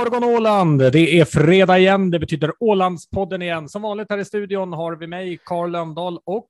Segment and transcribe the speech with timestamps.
[0.00, 0.78] Morgon Åland!
[0.92, 2.10] Det är fredag igen.
[2.10, 3.68] Det betyder Ålandspodden igen.
[3.68, 6.48] Som vanligt här i studion har vi mig, Karl Lönndahl och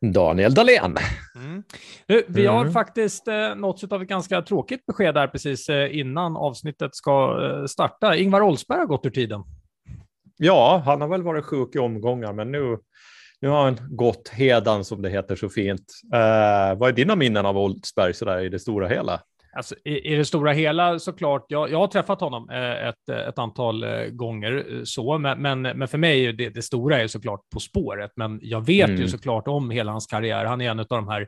[0.00, 0.96] Daniel Dahlén.
[1.36, 1.62] Mm.
[2.08, 2.72] Nu, vi har Mm.
[2.72, 7.64] faktiskt eh, nåtts av ett ganska tråkigt besked där precis eh, innan avsnittet ska eh,
[7.66, 8.16] starta.
[8.16, 9.42] Ingvar Oldsberg har gått ur tiden.
[10.36, 12.78] Ja, han har väl varit sjuk i omgångar, men nu,
[13.40, 15.84] nu har han gått hedan som det heter så fint.
[16.14, 19.20] Eh, vad är dina minnen av Oldsberg sådär i det stora hela?
[19.56, 23.38] Alltså, i, I det stora hela såklart, jag, jag har träffat honom eh, ett, ett
[23.38, 27.06] antal eh, gånger eh, så, men, men, men för mig är det, det stora är
[27.06, 29.00] såklart På spåret, men jag vet Mm.
[29.00, 30.44] ju såklart om hela hans karriär.
[30.44, 31.26] Han är en av de här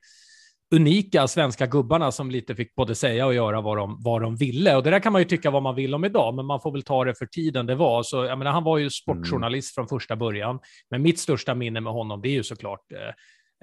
[0.74, 4.76] unika svenska gubbarna som lite fick både säga och göra vad de, vad de ville.
[4.76, 6.72] Och det där kan man ju tycka vad man vill om idag, men man får
[6.72, 8.02] väl ta det för tiden det var.
[8.02, 10.58] Så jag menar, han var ju sportjournalist från första början,
[10.90, 13.14] men mitt största minne med honom, det är ju såklart eh,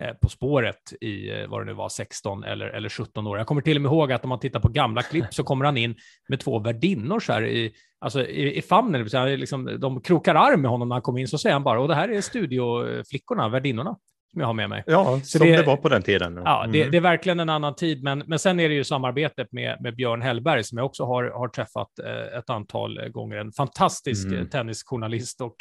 [0.01, 3.37] Eh, på spåret i, eh, vad det nu var, 16 eller, eller 17 år.
[3.37, 5.65] Jag kommer till och med ihåg att om man tittar på gamla klipp så kommer
[5.65, 5.95] han in
[6.29, 9.03] med två värdinnor så här i, alltså i, i famnen.
[9.39, 11.87] Liksom, de krokar arm med honom när han kommer in, så säger han bara, och
[11.87, 13.95] det här är studioflickorna, värdinnorna,
[14.35, 14.83] jag har med mig.
[14.87, 16.41] Ja, Så som det- det, var på den tiden.
[16.45, 16.91] Ja, det, Mm.
[16.91, 19.95] det är verkligen en annan tid, men, men sen är det ju samarbetet med, med
[19.95, 23.37] Björn Hellberg som jag också har, har träffat eh, ett antal eh, gånger.
[23.37, 24.37] En fantastisk Mm.
[24.37, 24.49] mm.
[24.49, 25.55] tennisjournalist och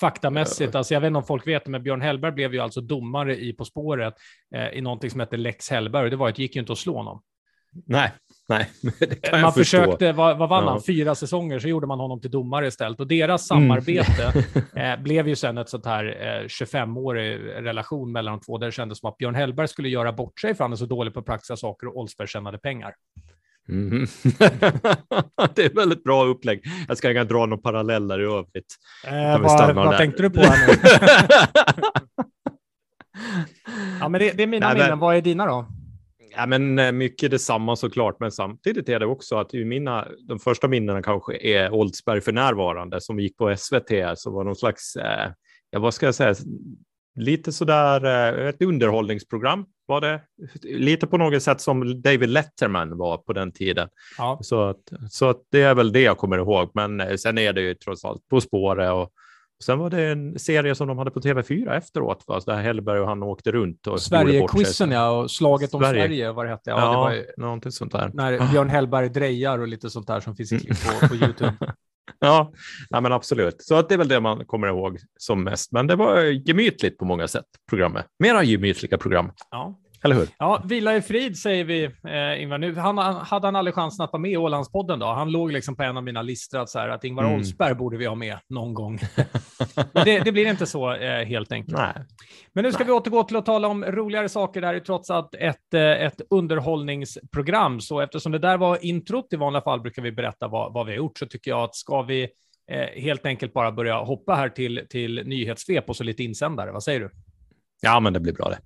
[0.00, 2.80] faktamässigt, alltså jag vet inte om folk vet det, men Björn Hellberg blev ju alltså
[2.80, 4.14] domare i På spåret
[4.54, 6.72] eh, i någonting som heter Lex Hellberg och det var att det gick ju inte
[6.72, 7.22] att slå honom.
[7.86, 8.12] Nej,
[8.50, 8.70] nej,
[9.42, 10.70] Man försökte, vad, vad vann Ja.
[10.70, 13.00] han, fyra säsonger, så gjorde man honom till domare istället.
[13.00, 13.62] Och deras Mm.
[13.68, 14.44] samarbete
[14.76, 16.04] eh, blev ju sen ett sånt här
[16.42, 20.12] eh, 25-årig relation mellan de två, där det kändes som att Björn Hellberg skulle göra
[20.12, 22.94] bort sig för han är så dålig på praktiska saker och Oldsberg tjänade pengar.
[23.68, 24.06] Mhm.
[25.54, 26.62] det är väldigt bra upplägg.
[26.88, 28.76] Jag ska inte dra några paralleller i övrigt.
[29.06, 30.74] Eh, vad vad tänkte du på här nu?
[34.00, 34.98] ja, men det, det är mina Nej, men- minnen.
[34.98, 35.66] Vad är dina då?
[36.32, 40.38] Ja, men eh, mycket detsamma såklart, men samtidigt är det också att i mina, de
[40.38, 44.96] första minnena kanske är Oldsberg för närvarande som gick på SVT, så var någon slags,
[44.96, 45.32] eh,
[45.70, 46.34] ja vad ska jag säga,
[47.14, 50.20] lite sådär, eh, ett underhållningsprogram var det,
[50.62, 53.88] lite på något sätt som David Letterman var på den tiden.
[54.18, 54.38] Ja.
[54.42, 57.60] Så, att, så att det är väl det jag kommer ihåg, men sen är det
[57.60, 59.12] ju trots allt På spåret och
[59.64, 62.40] Sen var det en serie som de hade på TV4 efteråt, va?
[62.46, 64.00] Där Hellberg och han åkte runt och.
[64.00, 66.32] Sverige-quizen ja, och slaget om Sverige.
[66.32, 66.70] Vad det hette.
[66.70, 68.10] Ja, Ja, det var ju någonting sånt där.
[68.14, 71.54] när Björn Hellberg drejar och lite sånt där som finns i klipp på, på YouTube.
[72.22, 72.52] Ja,
[72.90, 73.62] nej, men absolut.
[73.62, 75.72] Så att det är väl det man kommer ihåg som mest.
[75.72, 78.06] Men det var gemytligt på många sätt, programmet.
[78.18, 79.78] Mera gemytliga program, Ja.
[80.04, 80.28] Eller hur?
[80.38, 82.58] Ja, vila i frid säger vi, eh, Ingvar.
[82.58, 85.06] Nu, han, han, hade han aldrig chansen att vara med i Ålandspodden då?
[85.06, 87.38] Han låg liksom på en av mina listor att, så här, att Ingvar Mm.
[87.38, 88.98] Oldsberg borde vi ha med någon gång.
[89.92, 91.76] Men det, det blir inte så eh, helt enkelt.
[91.76, 91.94] Nej.
[92.52, 94.60] Men nu ska vi återgå till att tala om roligare saker.
[94.60, 99.32] Det här är trots allt ett, eh, ett underhållningsprogram, så eftersom det där var introt,
[99.32, 101.74] i vanliga fall brukar vi berätta vad, vad vi har gjort, så tycker jag att
[101.74, 102.28] ska vi
[102.70, 106.72] eh, helt enkelt bara börja hoppa här till, till nyhetssvep och så lite insändare.
[106.72, 107.10] Vad säger du?
[107.82, 108.58] Ja, men det blir bra det.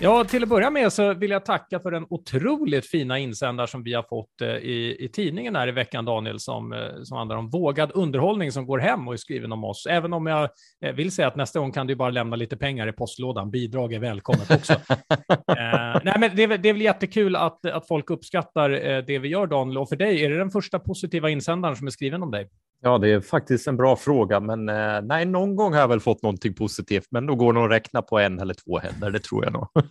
[0.00, 3.82] Ja, till att börja med så vill jag tacka för den otroligt fina insändare som
[3.82, 7.36] vi har fått eh, i, i tidningen här i veckan, Daniel, som, eh, som handlar
[7.36, 9.86] om vågad underhållning som går hem och är skriven om oss.
[9.86, 10.50] Även om jag
[10.84, 13.50] eh, vill säga att nästa gång kan du bara lämna lite pengar i postlådan.
[13.50, 14.72] Bidrag är välkommet också.
[15.32, 18.70] eh, nej, men det, det är väl jättekul att, att folk uppskattar
[19.02, 19.78] det vi gör, Daniel.
[19.78, 22.48] Och för dig, är det den första positiva insändaren som är skriven om dig?
[22.80, 26.00] Ja, det är faktiskt en bra fråga, men eh, nej, någon gång har jag väl
[26.00, 29.10] fått någonting positivt, men då går det nog att räkna på en eller två händer,
[29.10, 29.66] det tror jag nog.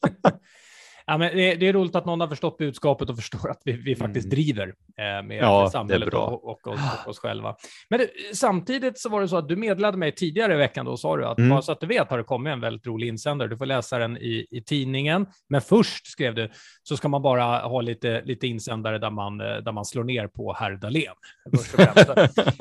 [1.10, 3.72] Ja, men det, det är roligt att någon har förstått budskapet och förstår att vi,
[3.72, 4.36] vi faktiskt Mm.
[4.36, 7.56] driver eh, med Ja, samhället och, och, oss, och oss själva.
[7.90, 10.98] Men det, samtidigt så var det så att du meddelade mig tidigare i veckan, då
[10.98, 11.50] sa du att Mm.
[11.50, 13.50] bara så att du vet har det kommit en väldigt rolig insändare.
[13.50, 16.50] Du får läsa den i, i tidningen, men först skrev du
[16.84, 20.28] så ska man bara ha lite, lite insändare där man, eh, där man slår ner
[20.28, 21.14] på herr Dahlén.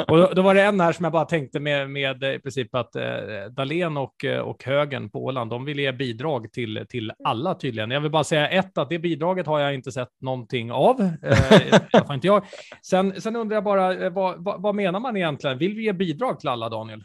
[0.09, 2.75] och då, då var det en här som jag bara tänkte med, med i princip
[2.75, 3.05] att eh,
[3.51, 7.91] Dahlén och, eh, och högen på Åland, de vill ge bidrag till, till alla tydligen.
[7.91, 11.01] Jag vill bara säga ett, att det bidraget har jag inte sett någonting av.
[11.01, 12.45] Eh, inte jag.
[12.83, 15.59] Sen, sen undrar jag bara, eh, vad, vad, vad menar man egentligen?
[15.59, 17.05] Vill vi ge bidrag till alla, Daniel?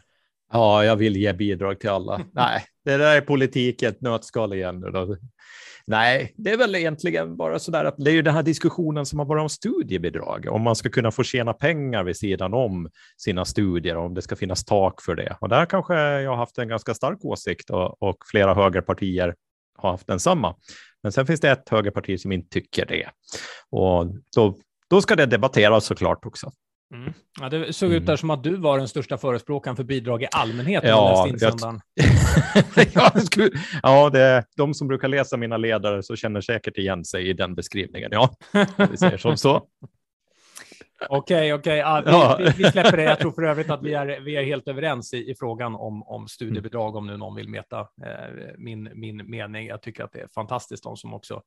[0.52, 2.20] Ja, jag vill ge bidrag till alla.
[2.32, 4.80] Nej, det där är politik i ett nötskal igen.
[4.80, 5.16] då.
[5.86, 9.06] Nej, det är väl egentligen bara så där att det är ju den här diskussionen
[9.06, 12.90] som har varit om studiebidrag, om man ska kunna få tjäna pengar vid sidan om
[13.16, 15.36] sina studier, om det ska finnas tak för det.
[15.40, 19.34] Och där kanske jag har haft en ganska stark åsikt och, och flera högerpartier
[19.82, 20.54] har haft densamma.
[21.02, 23.08] Men sen finns det ett högerparti som inte tycker det.
[23.70, 24.06] Och
[24.36, 24.56] då,
[24.90, 26.52] då ska det debatteras såklart också.
[26.94, 27.12] Mm.
[27.40, 28.18] Ja, det såg ut där mm.
[28.18, 30.84] som att du var den största förespråkaren för bidrag i allmänhet.
[30.86, 31.80] Ja, jag,
[32.92, 33.50] jag skulle,
[33.82, 37.54] ja det, de som brukar läsa mina ledare så känner säkert igen sig i den
[37.54, 38.10] beskrivningen.
[38.12, 38.34] Ja,
[38.90, 39.62] vi säger som så.
[41.08, 41.78] Okej, okej.
[41.78, 43.02] Ja, vi, vi, släpper det.
[43.02, 46.02] Jag tror för övrigt att vi är, vi är helt överens i, i frågan om,
[46.02, 49.66] om studiebidrag, om nu någon vill meta eh, min, min mening.
[49.66, 51.42] Jag tycker att det är fantastiskt, de som också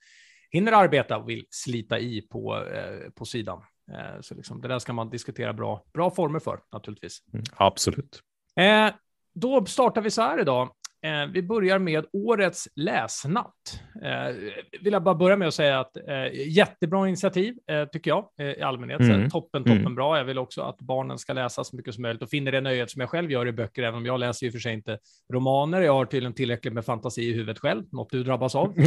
[0.52, 3.62] hinner arbeta och vill slita i på, eh, på sidan.
[3.92, 7.24] Eh, så liksom, det där ska man diskutera bra, bra former för, naturligtvis.
[7.34, 8.22] Mm, absolut.
[8.56, 8.90] Eh,
[9.34, 10.69] då startar vi så här idag.
[11.06, 13.81] Eh, vi börjar med årets läsnatt.
[14.04, 14.36] Eh,
[14.81, 18.46] vill jag bara börja med att säga att eh, jättebra initiativ eh, tycker jag eh,
[18.46, 19.00] i allmänhet.
[19.00, 19.30] Mm.
[19.30, 19.96] toppen, toppen mm.
[19.96, 20.18] bra.
[20.18, 22.92] Jag vill också att barnen ska läsa så mycket som möjligt och finner det nöjet
[22.92, 24.98] som jag själv gör i böcker, även om jag läser ju för sig inte
[25.34, 25.81] romaner.
[25.81, 28.74] Jag har tydligen tillräckligt med fantasi i huvudet själv, något du drabbas av.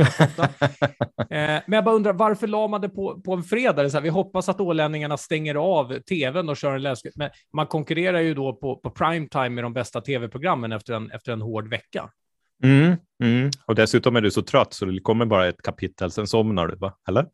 [1.31, 3.91] Eh, men jag bara undrar, varför la man det på, på en fredag?
[3.91, 7.17] Så här, vi hoppas att ålänningarna stänger av tvn och kör en läskrift.
[7.17, 11.32] Men man konkurrerar ju då på, på primetime med de bästa tv-programmen efter en, efter
[11.32, 12.07] en hård vecka.
[12.64, 13.50] Mm, mm.
[13.66, 16.76] Och dessutom är du så trött så det kommer bara ett kapitel, sen somnar du,
[16.76, 16.94] va?
[17.08, 17.26] eller?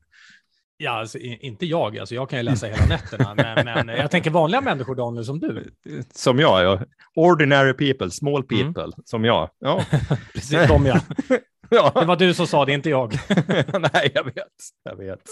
[0.77, 1.99] Ja, alltså, inte jag.
[1.99, 5.41] Alltså, jag kan ju läsa hela nätterna, men, men, jag tänker vanliga människor, Daniel, som
[5.41, 5.75] du.
[6.15, 6.81] Som jag, ja.
[7.15, 8.47] Ordinary people, small mm.
[8.47, 8.93] people, mm.
[9.05, 9.51] som jag.
[9.59, 9.85] Ja.
[10.35, 11.01] Precis, de ja.
[11.71, 11.93] ja.
[11.95, 13.13] Det var du som sa det, inte jag.
[13.93, 14.35] nej, jag vet.
[14.85, 15.23] Jag vet.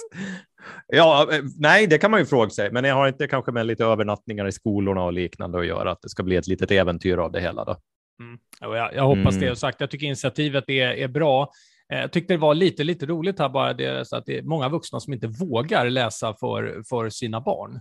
[0.87, 1.29] Ja,
[1.59, 4.47] nej, det kan man ju fråga sig, men jag har inte kanske med lite övernattningar
[4.47, 7.41] i skolorna och liknande att göra, att det ska bli ett litet äventyr av det
[7.41, 7.77] hela då.
[8.20, 8.38] Mm.
[8.61, 9.41] Jag, jag, hoppas mm.
[9.41, 9.50] det.
[9.50, 11.50] Och sagt, jag tycker initiativet är, är bra.
[11.93, 14.43] Eh, jag tyckte det var lite, lite roligt här bara, det, så att det är
[14.43, 17.81] många vuxna som inte vågar läsa för, för sina barn.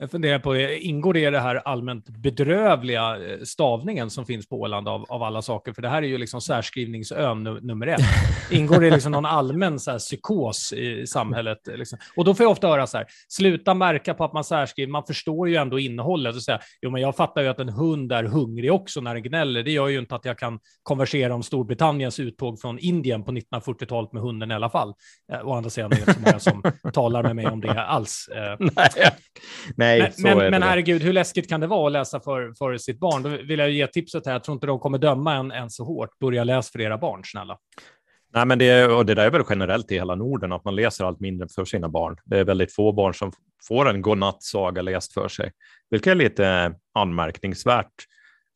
[0.00, 4.60] Jag funderar på, ingår det i det här allmänt bedrövliga eh, stavningen som finns på
[4.60, 5.72] Åland av, av alla saker?
[5.72, 8.00] För det här är ju liksom särskrivningsön nummer ett.
[8.50, 11.58] Ingår det liksom någon allmän så här, psykos i samhället?
[11.66, 11.98] Liksom?
[12.16, 15.04] Och då får jag ofta höra så här, sluta märka på att man särskriver, man
[15.06, 18.24] förstår ju ändå innehållet och säga, jo men jag fattar ju att en hund är
[18.24, 19.62] hungrig också när den gnäller.
[19.62, 24.12] Det gör ju inte att jag kan konversera om Storbritanniens uttåg från Indien på 1940-talet
[24.12, 24.94] med hunden i alla fall.
[25.32, 26.62] Eh, å andra sidan är det inte så många som
[26.92, 28.28] talar med mig om det alls.
[28.36, 28.56] Eh.
[28.58, 28.90] Nej.
[29.76, 29.87] Nej.
[29.88, 32.98] Nej, men, men, men herregud, hur läskigt kan det vara att läsa för, för sitt
[32.98, 33.22] barn?
[33.22, 35.84] Då vill jag ge tipset här, jag tror inte de kommer döma en, en så
[35.84, 36.18] hårt.
[36.18, 37.58] Börja läsa för era barn, snälla.
[38.34, 41.04] Nej, men det, och det där är väl generellt i hela Norden, att man läser
[41.04, 42.16] allt mindre för sina barn.
[42.24, 43.32] Det är väldigt få barn som
[43.68, 45.52] får en godnattsaga läst för sig,
[45.90, 47.94] vilket är lite anmärkningsvärt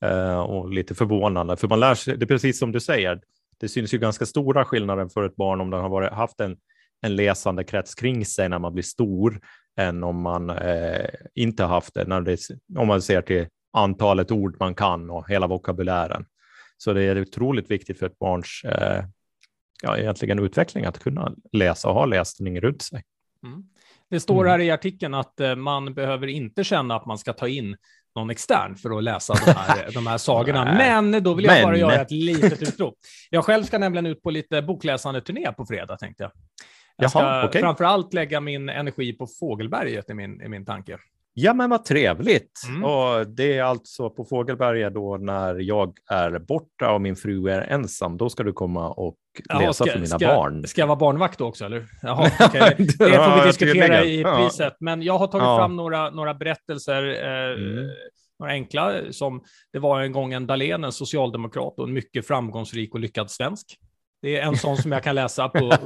[0.05, 1.57] eh, och lite förvånande.
[1.57, 3.21] För man lär sig, det är precis som du säger,
[3.61, 6.57] det syns ju ganska stora skillnader för ett barn om den har varit, haft en,
[7.03, 9.41] en läsande krets kring sig när man blir stor
[9.77, 12.39] än om man eh, inte haft det, när det,
[12.77, 16.25] om man ser till antalet ord man kan och hela vokabulären.
[16.77, 19.05] Så det är otroligt viktigt för ett barns eh,
[19.83, 23.03] ja, egentligen utveckling att kunna läsa och ha läsning runt sig.
[23.45, 23.63] Mm.
[24.11, 27.49] Det står här i artikeln att eh, man behöver inte känna att man ska ta
[27.49, 27.77] in
[28.15, 30.65] någon extern för att läsa de här, de här sagorna.
[30.65, 31.63] Men då vill jag Men...
[31.63, 32.95] bara göra ett litet utrop.
[33.31, 36.33] Jag själv ska nämligen ut på lite bokläsande turné på fredag, tänkte jag.
[37.03, 37.61] Jag ska Jaha, okay.
[37.61, 40.99] framför allt lägga min energi på Fågelberget, är min, är min tanke.
[41.35, 42.63] Ja, men vad trevligt.
[42.69, 42.85] Mm.
[42.85, 47.61] Och det är alltså på Fågelberget då när jag är borta och min fru är
[47.61, 48.17] ensam.
[48.17, 49.17] Då ska du komma och
[49.59, 50.67] läsa ska, för mina ska, barn.
[50.67, 51.65] Ska jag vara barnvakt då också?
[51.65, 51.87] Eller?
[52.03, 52.75] Jaha, okay.
[52.79, 54.77] Det får vi diskutera i priset.
[54.81, 55.59] Men jag har tagit ja.
[55.59, 57.03] fram några, några berättelser.
[57.03, 57.91] Eh, mm.
[58.39, 59.43] Några enkla, som
[59.73, 63.79] det var en gång en Dahlén, en socialdemokrat och en mycket framgångsrik och lyckad svensk.
[64.23, 65.73] Det är en sån som jag kan läsa på.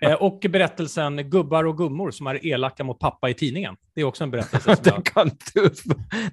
[0.00, 3.76] Eh, och berättelsen Gubbar och gummor som är elaka mot pappa i tidningen.
[3.94, 4.76] Det är också en berättelse.
[4.82, 5.04] den, jag...
[5.04, 5.70] kan du,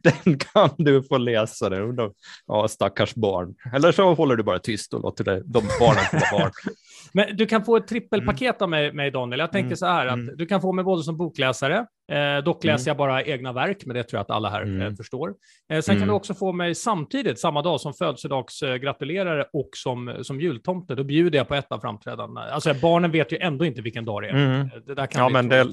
[0.04, 1.70] den kan du få läsa.
[1.70, 2.12] Den.
[2.48, 3.56] Ja, stackars barn.
[3.74, 6.52] Eller så håller du bara tyst och låter det, de barnen vara barn.
[7.14, 8.64] Men du kan få ett trippelpaket mm.
[8.64, 9.40] av mig, mig, Daniel.
[9.40, 9.78] Jag tänker mm.
[9.78, 10.38] så här att mm.
[10.38, 12.74] du kan få mig både som bokläsare, eh, dock mm.
[12.74, 14.96] läser jag bara egna verk, men det tror jag att alla här eh, mm.
[14.96, 15.34] förstår.
[15.70, 16.16] Eh, sen kan du mm.
[16.16, 20.96] också få mig samtidigt, samma dag, som födelsedagsgratulerare och som, som jultomte.
[20.96, 22.42] Då bjuder jag på ett av framträdandena.
[22.50, 24.70] Alltså barnen vet ju ändå inte vilken dag det är.
[24.86, 25.68] Det där kan ja, men det,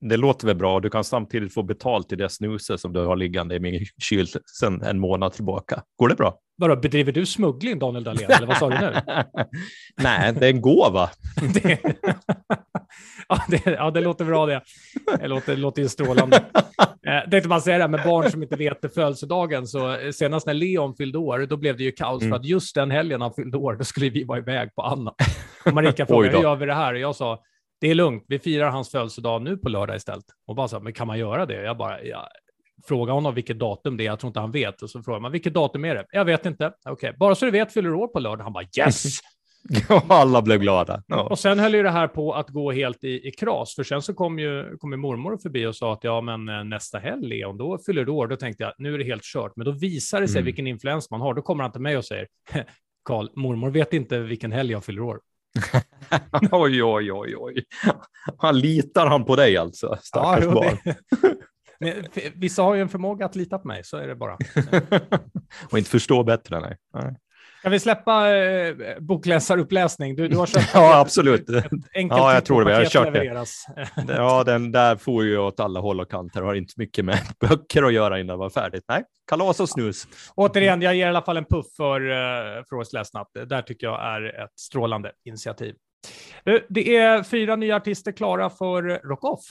[0.00, 0.80] det låter väl bra.
[0.80, 4.26] Du kan samtidigt få betalt i det snuset som du har liggande i min kyl
[4.60, 5.82] sedan en månad tillbaka.
[5.96, 6.38] Går det bra?
[6.56, 8.92] Vadå, bedriver du smuggling, Daniel Dahlén, eller vad sa du nu?
[10.02, 11.10] Nej, det är en gåva.
[11.54, 11.78] det...
[13.28, 14.62] ja, det, ja, det låter bra det.
[15.20, 16.44] Det låter, det låter ju strålande.
[17.06, 20.46] Eh, tänkte man säga det här med barn som inte vet födelsedagen, så eh, senast
[20.46, 22.30] när Leon fyllde år, då blev det ju kaos mm.
[22.30, 25.14] för att just den helgen han fyllde år, då skulle vi vara iväg på annat.
[25.64, 26.94] Och Marika frågade, hur gör vi det här?
[26.94, 27.42] Och jag sa,
[27.80, 30.24] det är lugnt, vi firar hans födelsedag nu på lördag istället.
[30.46, 31.62] Och bara så, men kan man göra det?
[31.62, 32.28] Jag bara, ja,
[32.88, 34.82] fråga honom vilket datum det är, jag tror inte han vet.
[34.82, 36.06] Och så frågar man, vilket datum är det?
[36.12, 36.66] Jag vet inte.
[36.66, 37.12] Okej, okay.
[37.18, 38.44] bara så du vet fyller du år på lördag.
[38.44, 39.20] Han bara, yes!
[39.88, 41.02] Ja, alla blev glada.
[41.06, 41.22] Ja.
[41.22, 44.02] Och sen höll ju det här på att gå helt i, i kras, för sen
[44.02, 47.28] så kom ju, kom ju mormor förbi och sa att ja, men eh, nästa helg,
[47.28, 48.26] Leon, då fyller du år.
[48.26, 49.52] Då tänkte jag, nu är det helt kört.
[49.56, 50.44] Men då visar det sig Mm.
[50.44, 51.34] vilken influens man har.
[51.34, 52.26] Då kommer han till mig och säger,
[53.04, 55.20] Karl, mormor vet inte vilken helg jag fyller år.
[56.50, 57.64] Oj, oj, oj, oj.
[58.38, 60.78] Han litar han på dig alltså, stackars jo, barn.
[61.80, 62.04] Men
[62.34, 64.32] Vissa har ju en förmåga att lita på mig, så är det bara.
[65.70, 66.76] Och inte förstå bättre, nej.
[66.94, 67.16] nej.
[67.62, 70.16] Kan vi släppa eh, bokläsaruppläsning?
[70.16, 71.48] Du, du har köpt Ja, absolut.
[71.48, 71.64] ett
[71.94, 72.70] enkelt Ja, jag tror det.
[72.70, 73.10] Jag har kört det.
[73.12, 73.66] levereras.
[74.08, 76.42] Ja, den där får ju åt alla håll och kanter.
[76.42, 78.84] Har inte mycket med böcker att göra innan det var färdigt.
[78.88, 80.06] Nej, kalas och snus.
[80.34, 83.28] Återigen, jag ger i alla fall en puff för, uh, för årets läsnapp.
[83.34, 85.74] Det där tycker jag är ett strålande initiativ.
[86.68, 89.44] Det är fyra nya artister klara för Rock Off.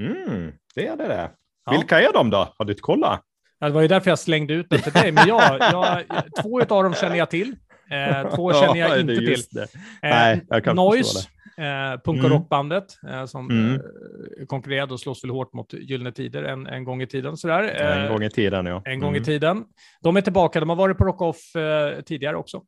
[0.00, 1.08] Mm, det är det.
[1.08, 1.30] det.
[1.64, 1.72] Ja.
[1.72, 2.54] Vilka är de då?
[2.58, 3.20] Har du inte kollat?
[3.62, 6.02] Ja, Det var ju därför jag slängde ut den till dig, men jag, jag,
[6.42, 7.54] två av dem känner jag till.
[7.90, 9.42] Eh, två känner jag Ja, inte till.
[9.50, 9.62] det.
[9.62, 11.28] Eh, Nej, Noise,
[11.58, 12.30] eh, punk och Mm.
[12.30, 13.74] rockbandet, eh, som Mm.
[13.74, 17.36] eh, konkurrerade och slåss väl hårt mot Gyllene Tider en, en gång i tiden.
[17.36, 17.62] Sådär.
[17.62, 18.82] En Eh, gång i tiden, ja.
[18.84, 19.24] En gång i Mm.
[19.24, 19.64] tiden.
[20.02, 20.60] De är tillbaka.
[20.60, 22.62] De har varit på Rock-Off eh, tidigare också,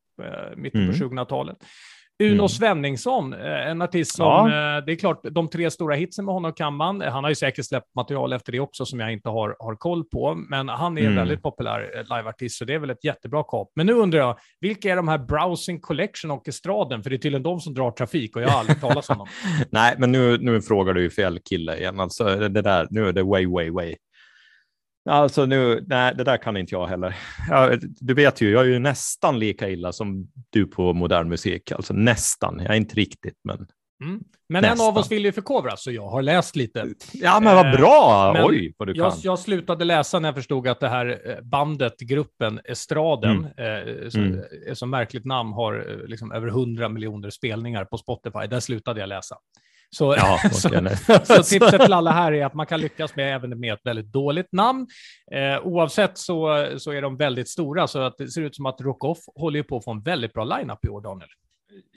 [0.56, 0.92] mitten Mm.
[0.92, 1.56] på 2000-talet.
[2.22, 2.48] Uno Mm.
[2.48, 4.76] Svenningsson, eh, en artist som, Ja.
[4.78, 7.00] eh, det är klart, de tre stora hitsen med honom kan man.
[7.00, 10.04] Han har ju säkert släppt material efter det också som jag inte har, har koll
[10.04, 11.16] på, men han är en Mm.
[11.18, 13.68] väldigt populär eh, liveartist, så det är väl ett jättebra kap.
[13.76, 17.02] Men nu undrar jag, vilka är de här Browsing Collection och Estraden?
[17.02, 19.26] För det är tydligen de som drar trafik och jag har aldrig talat om dem.
[19.70, 22.00] Nej, men nu, nu frågar du ju fel kille igen.
[22.00, 23.94] Alltså, det där, nu är det way, way, way.
[25.10, 27.16] Alltså nu, nej, det där kan inte jag heller.
[27.50, 31.72] Ja, du vet ju, jag är ju nästan lika illa som du på modern musik.
[31.72, 33.66] Alltså nästan, jag är inte riktigt, men
[34.04, 34.20] Mm.
[34.48, 34.88] Men en Nästan.
[34.88, 36.86] av oss vill ju förkovras, så jag har läst lite.
[37.12, 38.30] ja, men vad Eh, bra!
[38.34, 39.20] men Oj, vad du Jag, kan.
[39.22, 44.22] jag slutade läsa när jag förstod att det här eh, bandet, gruppen Estraden, eh, som,
[44.22, 44.40] Mm.
[44.68, 48.46] är så märkligt namn, har eh, liksom över 100 miljoner spelningar på Spotify.
[48.50, 49.36] Där slutade jag läsa.
[49.94, 50.68] Så, Ja, så,
[51.24, 54.12] så tipset till alla här är att man kan lyckas med även med ett väldigt
[54.12, 54.86] dåligt namn.
[55.32, 58.80] Eh, oavsett så, så är de väldigt stora, så att det ser ut som att
[58.80, 61.28] Rock Off håller på att få en väldigt bra line-up i år, Daniel.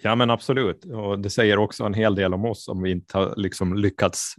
[0.03, 0.85] Ja, men absolut.
[0.85, 4.35] Och det säger också en hel del om oss om vi inte har liksom lyckats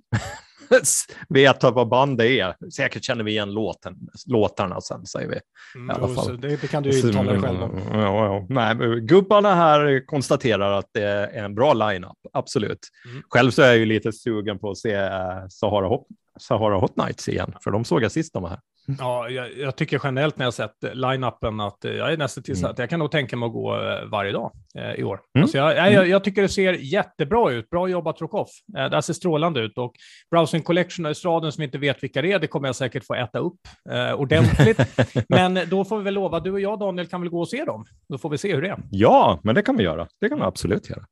[1.28, 2.70] veta vad bandet är.
[2.70, 3.96] Säkert känner vi igen låten,
[4.26, 5.40] låtarna sen, säger vi.
[5.74, 6.40] Mm, I alla fall.
[6.40, 7.80] det, det kan du ju tala dig själv om.
[7.92, 8.46] Ja, ja.
[8.48, 12.88] Nej, gubbarna här konstaterar att det är en bra line-up, absolut.
[13.10, 13.22] Mm.
[13.28, 16.06] Själv så är jag ju lite sugen på att se eh, Sahara Hot,
[16.40, 18.60] Sahara Hot Nights igen, för de såg jag sist de var här.
[18.98, 22.56] Ja, jag, jag tycker generellt när jag sett line-upen att eh, jag är nästan till
[22.56, 22.70] så Mm.
[22.72, 25.20] att jag kan nog tänka mig att gå eh, varje dag eh, i år.
[25.34, 25.42] Mm.
[25.42, 27.70] Alltså jag, jag, jag, jag tycker det ser jättebra ut.
[27.70, 28.48] Bra jobbat Rokoff.
[28.78, 29.92] Eh, det här ser strålande ut och
[30.30, 33.14] Browsing Collection och Estraden som inte vet vilka det är, det kommer jag säkert få
[33.14, 34.78] äta upp eh, ordentligt.
[35.28, 37.64] Men då får vi väl lova, du och jag Daniel kan väl gå och se
[37.64, 37.84] dem.
[38.08, 38.78] Då får vi se hur det är.
[38.90, 40.08] Ja, men det kan vi göra.
[40.20, 41.02] Det kan vi absolut göra.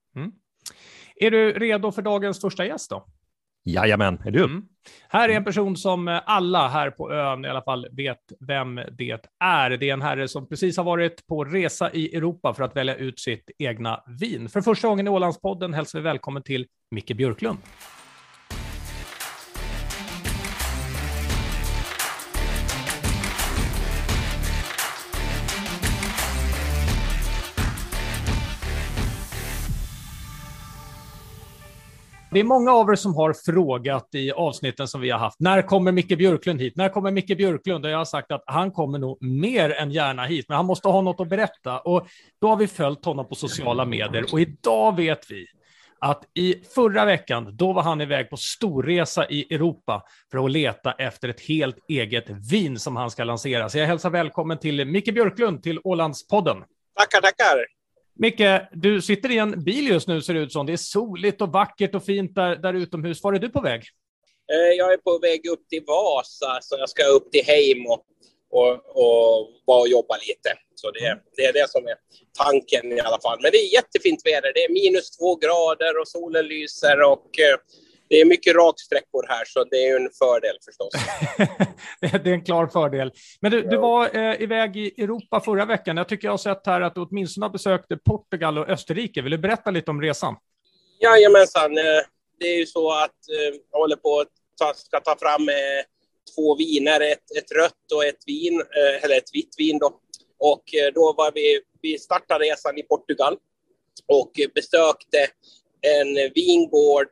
[1.20, 3.06] Är du redo för dagens första gäst då?
[3.66, 4.44] Jajamän, är du?
[4.44, 4.62] Mm.
[5.08, 8.74] Här är en person som eh, alla här på ön i alla fall vet vem
[8.74, 9.70] det är.
[9.70, 12.96] Det är en herre som precis har varit på resa i Europa för att välja
[12.96, 14.48] ut sitt egna vin.
[14.48, 17.58] För första gången i Ålandspodden hälsar vi välkommen till Micke Björklund.
[32.36, 35.40] Det är många av er som har frågat i avsnitten som vi har haft.
[35.40, 36.76] När kommer Micke Björklund hit?
[36.76, 37.84] När kommer Micke Björklund?
[37.84, 40.88] Och jag har sagt att han kommer nog mer än gärna hit, men han måste
[40.88, 41.78] ha något att berätta.
[41.78, 42.06] Och
[42.40, 45.46] då har vi följt honom på sociala medier och idag vet vi
[46.00, 50.92] att i förra veckan, då var han iväg på storresa i Europa för att leta
[50.92, 53.68] efter ett helt eget vin som han ska lansera.
[53.68, 56.56] Så jag hälsar välkommen till Micke Björklund till Ålandspodden.
[56.98, 57.75] Tackar, tackar.
[58.18, 60.66] Micke, du sitter i en bil just nu ser det ut som.
[60.66, 63.22] Det är soligt och vackert och fint där, där utomhus.
[63.22, 63.82] Var är du på väg?
[64.52, 68.02] Eh, Jag är på väg upp till Vasa, så jag ska upp till Heim och,
[68.50, 70.50] och, och vara och jobba lite.
[70.74, 71.94] Så det, det är det som är
[72.44, 73.38] tanken i alla fall.
[73.42, 74.52] Men det är jättefint väder.
[74.54, 77.56] Det är minus två grader och solen lyser och eh,
[78.08, 80.92] det är mycket raksträckor här, så det är en fördel förstås.
[82.24, 83.12] det är en klar fördel.
[83.40, 85.96] Men du, du var eh, iväg i Europa förra veckan.
[85.96, 89.22] Jag tycker jag har sett här att du åtminstone har besökt Portugal och Österrike.
[89.22, 90.36] Vill du berätta lite om resan?
[91.00, 91.78] Jajamensan.
[91.78, 91.84] eh,
[92.40, 95.54] Det är ju så att eh, jag håller på att ta, ska ta fram eh,
[96.34, 100.00] två viner, ett, ett rött och ett vin, eh, eller ett vitt vin då.
[100.38, 103.36] Och eh, då var vi, vi startade resan i Portugal
[104.08, 105.26] och besökte
[105.80, 107.08] en vingård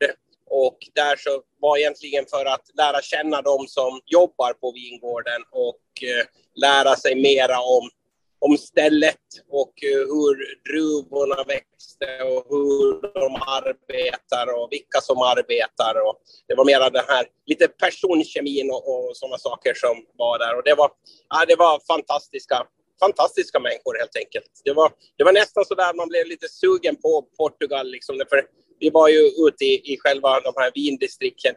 [0.63, 5.87] och där så var egentligen för att lära känna de som jobbar på vingården och
[6.03, 7.91] eh, lära sig mera om,
[8.39, 10.35] om stället och eh, hur
[10.69, 15.95] druvorna växte och hur de arbetar och vilka som arbetar.
[16.07, 16.17] Och
[16.49, 20.57] det var mera den här lite personkemin och, och sådana saker som var där.
[20.57, 20.91] Och det var,
[21.29, 22.67] ja, det var fantastiska
[23.01, 24.51] fantastiska människor helt enkelt.
[24.65, 27.87] Det var, det var nästan så där man blev lite sugen på Portugal.
[27.91, 28.41] Liksom, för
[28.81, 31.55] vi var ju ute i, i själva de här vindistrikten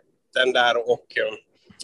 [0.54, 1.06] där och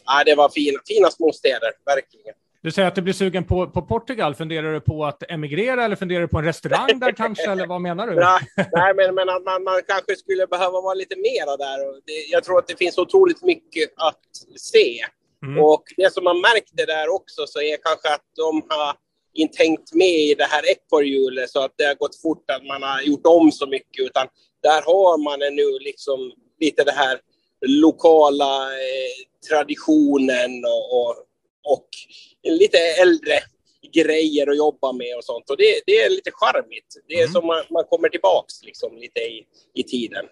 [0.06, 2.34] ja, det var fina, fina små städer, verkligen.
[2.64, 4.36] Du säger att du blir sugen på, på Portugal.
[4.36, 7.52] Funderar du på att emigrera eller funderar du på en restaurang där kanske?
[7.52, 8.16] Eller vad menar du?
[8.56, 11.90] Nej, nej men, men att man, man kanske skulle behöva vara lite mera där.
[11.90, 14.22] Och det, jag tror att det finns otroligt mycket att
[14.56, 15.06] se.
[15.46, 15.64] Mm.
[15.64, 18.96] Och det som man märkte där också så är kanske att de har
[19.34, 22.84] inte hängt med i det här ekorrhjulet så att det har gått fort att man
[22.84, 24.06] har gjort om så mycket.
[24.06, 24.28] Utan
[24.64, 27.20] där har man nu liksom lite det här
[27.66, 29.16] lokala eh,
[29.50, 31.16] traditionen och, och,
[31.64, 31.88] och,
[32.44, 33.40] lite äldre
[33.94, 35.50] grejer att jobba med och sånt.
[35.50, 36.96] Och det, det är lite charmigt.
[37.08, 37.34] Det är mm.
[37.34, 40.26] som man, man kommer tillbaks liksom lite i, i tiden.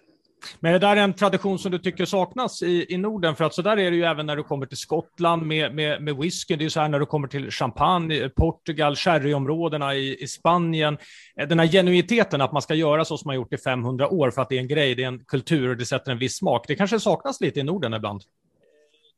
[0.60, 3.36] Men är det där en tradition som du tycker saknas i, i Norden?
[3.36, 6.04] För att så där är det ju även när du kommer till Skottland med, med,
[6.04, 6.56] med whisky.
[6.56, 10.28] Det är ju så här när du kommer till champagne, eh, Portugal, sherryområdena i, i
[10.28, 10.98] Spanien.
[11.40, 14.32] Eh, den här genuiniteten, att man ska göra så som man gjort i 500 år
[14.32, 16.38] för att det är en grej, det är en kultur och det sätter en viss
[16.38, 16.66] smak.
[16.68, 18.22] Det kanske saknas lite i Norden ibland?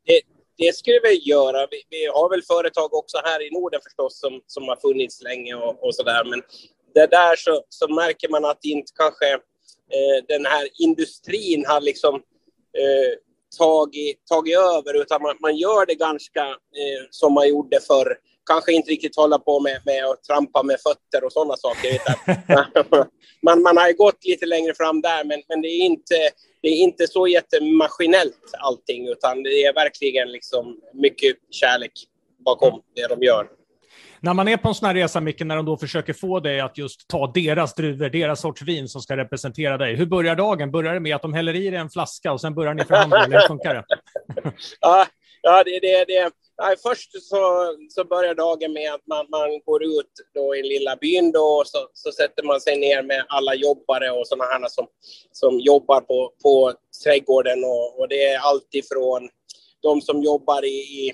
[0.06, 0.22] Det,
[0.58, 1.68] det skulle vi göra.
[1.72, 5.56] Vi, vi, har väl företag också här i Norden förstås som, som har funnits länge
[5.56, 6.26] och, och så där.
[6.26, 6.42] Men
[6.94, 9.26] det där så, så märker man att det inte kanske
[10.28, 12.16] den här industrin har liksom
[12.78, 13.18] eh,
[13.58, 18.18] tagit, tagit över, utan man, man gör det ganska eh, som man gjorde förr.
[18.46, 22.02] Kanske inte riktigt hålla på med, med att trampa med fötter och sådana saker.
[23.46, 26.30] man, man har gått lite längre fram där, men, men det, är inte,
[26.62, 31.92] det är inte så jättemaskinellt allting, utan det är verkligen liksom mycket kärlek
[32.46, 33.48] bakom det de gör.
[34.24, 36.60] När man är på en sån här resa, Micke, när de då försöker få dig
[36.60, 39.96] att just ta deras druvor, deras sorts vin som ska representera dig.
[39.96, 40.72] Hur börjar dagen?
[40.72, 43.26] Börjar det med att de häller i dig en flaska och sen börjar ni förhandla,
[43.26, 43.84] eller hur funkar det?
[44.80, 45.08] ja,
[45.42, 46.32] ja det, det, det.
[46.62, 50.96] Nej, först så, så börjar dagen med att man, man går ut då i lilla
[50.96, 54.68] byn då, och så, så sätter man sig ner med alla jobbare och sådana här
[54.70, 54.88] som,
[55.32, 59.30] som jobbar på, på trädgården och, och det är alltifrån
[59.82, 61.14] de som jobbar i, i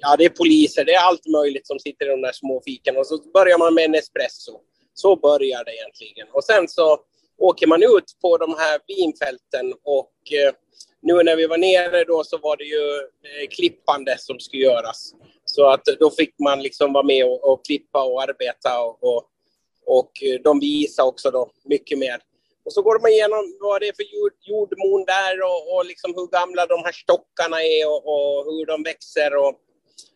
[0.00, 2.96] ja, det är poliser, det är allt möjligt som sitter i de där små fiken
[2.96, 4.60] och så börjar man med en espresso.
[4.94, 6.28] Så börjar det egentligen.
[6.32, 6.98] Och sen så
[7.38, 10.54] åker man ut på de här vinfälten och eh,
[11.02, 15.14] nu när vi var nere då så var det ju eh, klippande som skulle göras.
[15.44, 19.24] Så att då fick man liksom vara med och, och klippa och arbeta och, och,
[19.86, 22.20] och eh, de visade också då mycket mer.
[22.66, 26.14] Och så går man igenom vad det är för jord, jordmon där och, och liksom
[26.16, 29.54] hur gamla de här stockarna är och, och hur de växer och,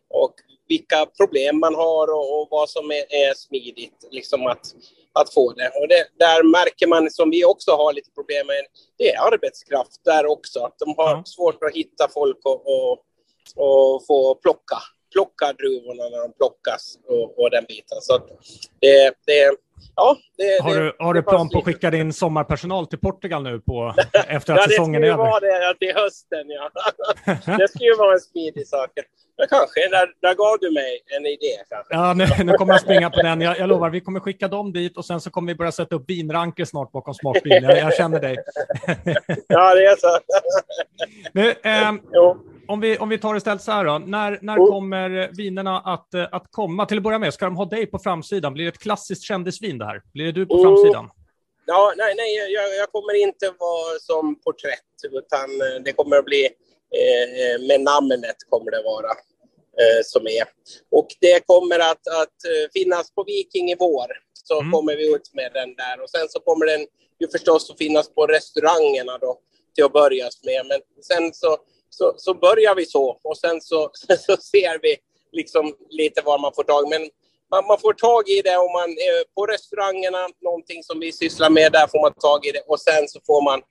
[0.09, 0.35] och
[0.69, 4.65] vilka problem man har och, och vad som är, är, smidigt liksom att,
[5.13, 5.69] att få det.
[5.69, 8.65] Och det, där märker man, som vi också har lite problem med,
[8.99, 10.61] det är arbetskraft där också.
[10.61, 12.93] Att de har svårt att hitta folk och, och,
[13.57, 14.79] och få plocka,
[15.13, 17.99] plocka druvorna när de plockas och, och den biten.
[18.01, 18.19] Så
[18.81, 19.57] det, det
[19.97, 23.61] ja, det, har, du, har du plan på att skicka din sommarpersonal till Portugal nu
[23.61, 23.95] på,
[24.29, 25.25] efter att ja, säsongen är över?
[25.25, 26.45] Ja, det skulle vara det till hösten.
[26.49, 27.57] Ja.
[27.59, 28.91] det skulle ju vara en smidig sak.
[29.41, 29.81] Ja, kanske.
[29.91, 31.65] Där, där gav du mig en idé.
[31.69, 31.95] Kanske.
[31.95, 33.41] Ja, nu, nu kommer jag springa på den.
[33.41, 35.97] Jag, jag lovar, vi kommer skicka dem dit och sen så kommer vi börja sätta
[35.97, 37.63] upp vinranker snart bakom smartbilen.
[37.63, 38.37] Jag, jag känner dig.
[39.47, 40.19] ja, det är så.
[41.33, 41.93] nu, eh,
[42.71, 43.99] om, vi, om vi tar istället så här då.
[43.99, 44.71] När, när oh.
[44.71, 46.87] kommer vinerna att, eh, att komma?
[46.87, 48.55] Till att börja med, ska de ha dig på framsidan?
[48.55, 50.03] Blir det ett klassiskt kändisvin det här?
[50.13, 50.63] Blir det du på oh.
[50.63, 51.11] framsidan?
[51.67, 56.25] Ja, nej, nej jag, jag, kommer inte vara som porträtt, utan eh, det kommer att
[56.25, 59.11] bli eh, med namnet kommer det vara
[59.81, 60.45] eh, som är.
[60.91, 64.07] Och det kommer att, att eh, finnas på Viking i vår.
[64.33, 64.73] Så mm.
[64.73, 66.87] kommer vi ut med den där och sen så kommer den
[67.21, 69.39] ju förstås att finnas på restaurangerna då
[69.75, 70.67] till att börja med.
[70.67, 71.57] Men sen så,
[71.91, 73.91] så, så börjar vi så och sen så,
[74.27, 74.97] så ser vi
[75.33, 76.89] liksom lite var man får tag.
[76.91, 77.03] Men
[77.51, 81.51] man, man, får tag i det om man är på restaurangerna, någonting som vi sysslar
[81.51, 83.63] med, där får man tag i det och sen så får man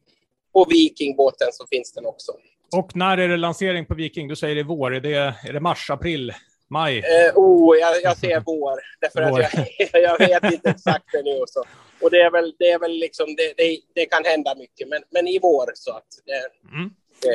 [0.54, 2.32] på Vikingbåten så finns den också.
[2.76, 4.28] Och när är det lansering på Viking?
[4.28, 4.96] Du säger det är vår.
[4.96, 5.16] Är det,
[5.48, 6.34] är det mars, april,
[6.70, 6.98] maj?
[6.98, 8.80] Eh, oh, jag, jag ser vår.
[9.02, 9.42] Därför vår.
[9.42, 9.54] att
[9.92, 11.44] jag, jag vet inte exakt det nu.
[11.48, 11.64] Så.
[12.02, 15.02] Och det är väl, det är väl liksom, det, det, det kan hända mycket, men,
[15.10, 16.90] men i vår så att det, mm.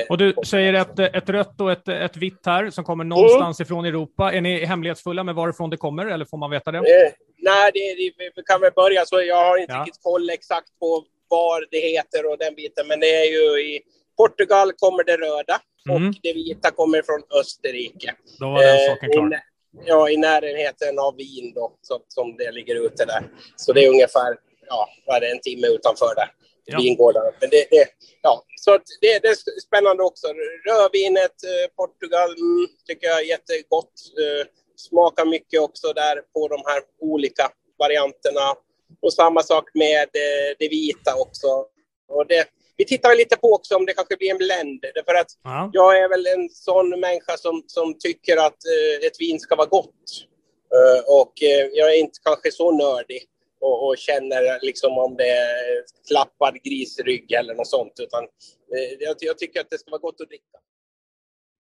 [0.09, 3.67] Och du säger ett, ett rött och ett, ett vitt här som kommer någonstans mm.
[3.67, 4.33] ifrån Europa.
[4.33, 6.79] Är ni hemlighetsfulla med varifrån det kommer eller får man veta det?
[6.79, 9.23] Eh, nej, det, det, vi kan väl börja så.
[9.23, 9.81] Jag har inte ja.
[9.81, 13.81] riktigt koll exakt på vad det heter och den biten, men det är ju i
[14.17, 16.09] Portugal kommer det röda mm.
[16.09, 18.15] och det vita kommer från Österrike.
[18.39, 19.33] Då var den saken klar.
[19.33, 19.39] Eh,
[19.85, 23.23] ja, i närheten av Wien då, som, som det ligger ute där.
[23.57, 26.31] Så det är ungefär, ja, vad är det, en timme utanför där.
[26.67, 26.79] Ja.
[26.79, 27.31] Vingårdarna.
[27.41, 27.89] Men det, det,
[28.23, 30.27] ja, så det, det är spännande också.
[30.69, 33.93] Rödvinet, eh, Portugal, mm, tycker jag är jättegott.
[34.23, 34.47] Eh,
[34.77, 38.55] smakar mycket också där på de här olika varianterna.
[39.03, 41.49] Och samma sak med eh, det vita också.
[42.09, 44.85] Och det, vi tittar lite på också om det kanske blir en blend.
[45.07, 45.71] För att ja.
[45.73, 49.69] jag är väl en sån människa som, som tycker att eh, ett vin ska vara
[49.69, 50.27] gott.
[51.07, 51.33] Och
[51.73, 53.23] jag är inte kanske så nördig
[53.65, 57.93] och, och, känner liksom om det är klappad grisrygg eller något sånt.
[58.01, 60.59] Utan eh, jag, jag tycker att det ska vara gott att dricka.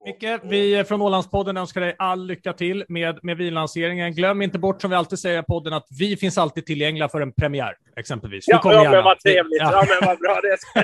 [0.04, 4.12] Micke, vi från Ålandspodden önskar dig all lycka till med, med vinlanseringen.
[4.12, 7.20] Glöm inte bort, som vi alltid säger i podden, att vi finns alltid tillgängliga för
[7.20, 8.44] en premiär, exempelvis.
[8.48, 9.60] Ja, ja men vad trevligt.
[9.60, 9.70] Ja.
[9.72, 9.84] ja.
[9.88, 10.40] men vad bra.
[10.42, 10.82] Det ska,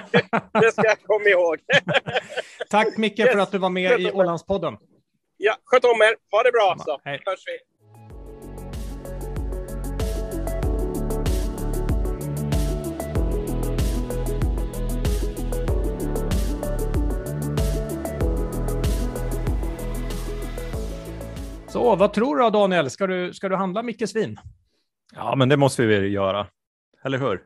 [0.61, 1.57] det ska jag komma ihåg.
[2.71, 3.33] Tack Micke yes.
[3.33, 4.77] för att du var med i Ålandspodden.
[5.37, 6.15] Ja, sköt om er.
[6.31, 7.01] Ha det bra så.
[7.05, 7.23] Hej.
[7.27, 7.70] Hörs vi.
[21.73, 22.91] Så vad tror du Daniel?
[22.91, 24.41] Ska du, ska du handla Mickes vin?
[25.15, 26.47] Ja, men det måste vi väl göra.
[27.05, 27.41] Eller hur?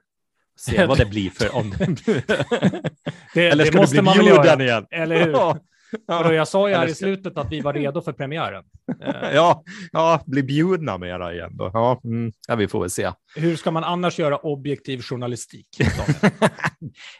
[0.58, 1.70] Se vad det blir för om
[3.34, 4.86] det, Eller det måste man bjuden igen?
[4.90, 5.32] Eller hur?
[5.32, 5.58] Ja.
[6.06, 6.32] Ja.
[6.32, 8.64] Jag sa ju här i slutet att vi var redo för premiären.
[9.34, 11.70] ja, ja, bli bjudna mera igen då.
[11.72, 13.12] Ja, mm, ja, vi får väl se.
[13.36, 15.68] Hur ska man annars göra objektiv journalistik?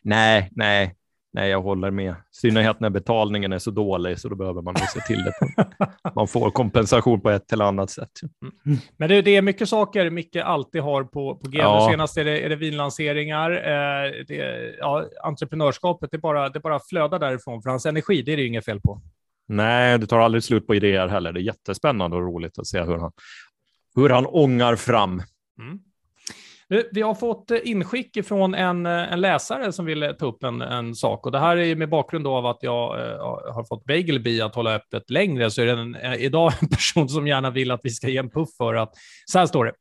[0.03, 0.97] nej, nej,
[1.35, 2.11] Nej, jag håller med.
[2.11, 5.33] I synnerhet när betalningen är så dålig, så då behöver man se till det.
[6.14, 8.11] Man får kompensation på ett eller annat sätt.
[8.66, 8.79] Mm.
[8.97, 11.59] Men det, det, är mycket saker Micke alltid har på, på G.
[11.59, 11.88] Ja.
[11.90, 13.51] Senast är det, är det vinlanseringar.
[13.51, 17.62] Eh, det, ja, entreprenörskapet, det bara, det bara flödar därifrån.
[17.62, 19.01] För hans energi, det är det ju inget fel på.
[19.49, 21.33] Nej, det tar aldrig slut på idéer heller.
[21.33, 23.12] Det är jättespännande och roligt att se hur han,
[23.94, 25.23] hur han ångar fram.
[25.59, 25.79] Mm.
[26.93, 30.61] Vi har fått eh, inskick från en, eh, en läsare som vill ta upp en,
[30.61, 31.27] en sak.
[31.27, 33.19] Och det här är med bakgrund av att jag eh,
[33.55, 37.09] har fått Bagelby att hålla öppet längre, så är det en, eh, idag en person
[37.09, 38.93] som gärna vill att vi ska ge en puff för att,
[39.27, 39.73] så här står det.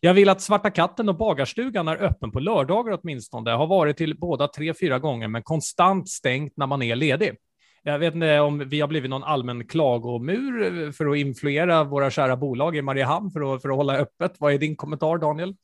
[0.00, 3.50] Jag vill att Svarta katten och Bagarstugan är öppen på lördagar åtminstone.
[3.50, 7.36] Det har varit till båda tre, fyra gånger, men konstant stängt när man är ledig.
[7.84, 12.36] Jag vet inte om vi har blivit någon allmän klagomur för att influera våra kära
[12.36, 14.32] bolag i Mariehamn för att, för att hålla öppet.
[14.38, 15.54] Vad är din kommentar, Daniel?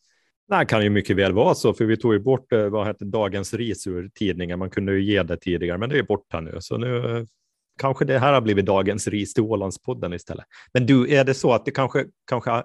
[0.48, 3.04] Det kan ju mycket väl vara så, för vi tog ju bort eh, vad heter
[3.04, 4.58] Dagens Ris ur tidningen.
[4.58, 6.56] Man kunde ju ge det tidigare, men det är borta nu.
[6.60, 7.24] Så nu eh,
[7.78, 10.44] kanske det här har blivit Dagens Ris till Ålandspodden istället.
[10.72, 12.62] Men du, är det så att det kanske, kanske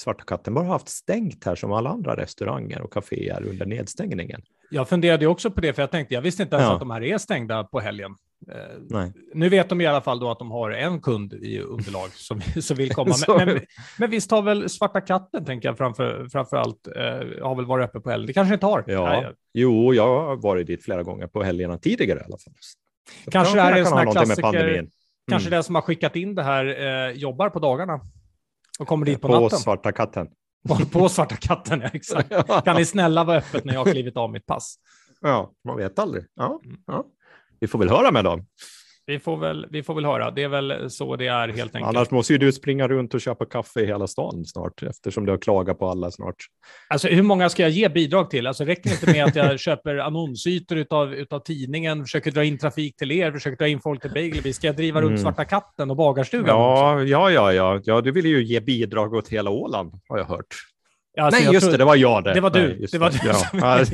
[0.00, 4.42] Svarta katten bara haft stängt här som alla andra restauranger och kaféer under nedstängningen?
[4.70, 6.74] Jag funderade också på det, för jag tänkte, jag visste inte ens ja.
[6.74, 8.14] att de här är stängda på helgen.
[8.52, 9.12] Eh, Nej.
[9.34, 12.40] Nu vet de i alla fall då att de har en kund i underlag som,
[12.62, 13.14] som vill komma.
[13.28, 13.60] Men, men,
[13.98, 17.88] men, visst har väl Svarta katten, tänker jag, framför, framför allt, eh, har väl varit
[17.88, 18.26] uppe på helgen.
[18.26, 18.84] Det kanske inte har.
[18.86, 19.04] Ja.
[19.04, 19.32] Nej.
[19.54, 22.54] Jo, jag har varit dit flera gånger på helgerna tidigare i alla fall.
[23.24, 24.90] Så kanske är det en sån här klassiker, mm.
[25.30, 28.00] kanske den som har skickat in det här eh, jobbar på dagarna
[28.78, 29.48] och kommer dit på, på natten.
[29.50, 30.28] På Svarta katten.
[30.92, 32.32] På Svarta katten, ja, exakt.
[32.64, 34.76] Kan ni snälla vara öppet när jag har klivit av mitt pass?
[35.20, 36.24] Ja, man vet aldrig.
[36.34, 36.78] Ja, mm.
[36.86, 37.04] ja
[37.60, 38.46] vi får väl höra med dem.
[39.08, 40.30] Vi får, väl, vi får väl höra.
[40.30, 41.96] Det är väl så det är helt enkelt.
[41.96, 45.32] Annars måste ju du springa runt och köpa kaffe i hela stan snart, eftersom du
[45.32, 46.34] har klagat på alla snart.
[46.88, 48.46] Alltså hur många ska jag ge bidrag till?
[48.46, 52.58] Alltså räcker det inte med att jag köper annonsytor utav, utav tidningen, försöker dra in
[52.58, 54.52] trafik till er, försöker dra in folk till Bagelby?
[54.52, 55.22] Ska jag driva runt mm.
[55.22, 56.46] Svarta katten och bagarstugan?
[56.46, 58.00] Ja, ja, ja, ja, ja.
[58.00, 60.54] Du vill ju ge bidrag åt hela Åland, har jag hört.
[61.20, 62.34] Alltså, Nej, just tror, det, det var jag det.
[62.34, 62.68] Det var du.
[62.68, 63.18] Nej, det var du,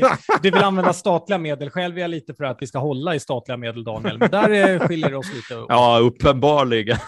[0.01, 0.17] ja.
[0.43, 1.71] du vill använda statliga medel.
[1.71, 4.19] Själv är jag lite för att vi ska hålla i statliga medel, Daniel.
[4.19, 5.65] Men där skiljer det oss lite.
[5.69, 6.97] Ja, uppenbarligen.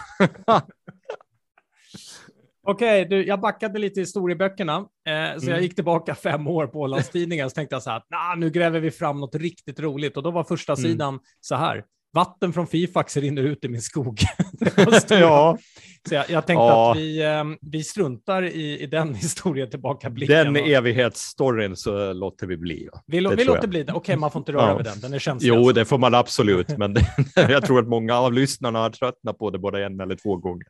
[2.67, 5.49] Okej, okay, jag backade lite i historieböckerna, eh, så mm.
[5.49, 8.79] jag gick tillbaka fem år på Ålandstidningen, så tänkte jag så här, nah, nu gräver
[8.79, 10.17] vi fram något riktigt roligt.
[10.17, 10.83] Och då var första mm.
[10.83, 11.83] sidan så här,
[12.15, 14.19] vatten från Fifax rinner ut i min skog.
[15.09, 15.57] ja.
[16.09, 16.91] Så jag, jag tänkte ja.
[16.91, 20.53] att vi, ehm, vi struntar i, i den historien tillbakablicken.
[20.53, 22.89] Den evighetsstoryn så låter vi bli.
[22.91, 23.01] Ja.
[23.07, 23.69] Vi, vi låter jag.
[23.69, 23.91] bli det.
[23.91, 24.77] Okej, okay, man får inte röra ja.
[24.77, 24.99] vid den.
[24.99, 25.49] Den är känslig.
[25.49, 25.73] Jo, alltså.
[25.73, 26.95] det får man absolut, men
[27.35, 30.67] jag tror att många av lyssnarna har tröttnat på det både en eller två gånger.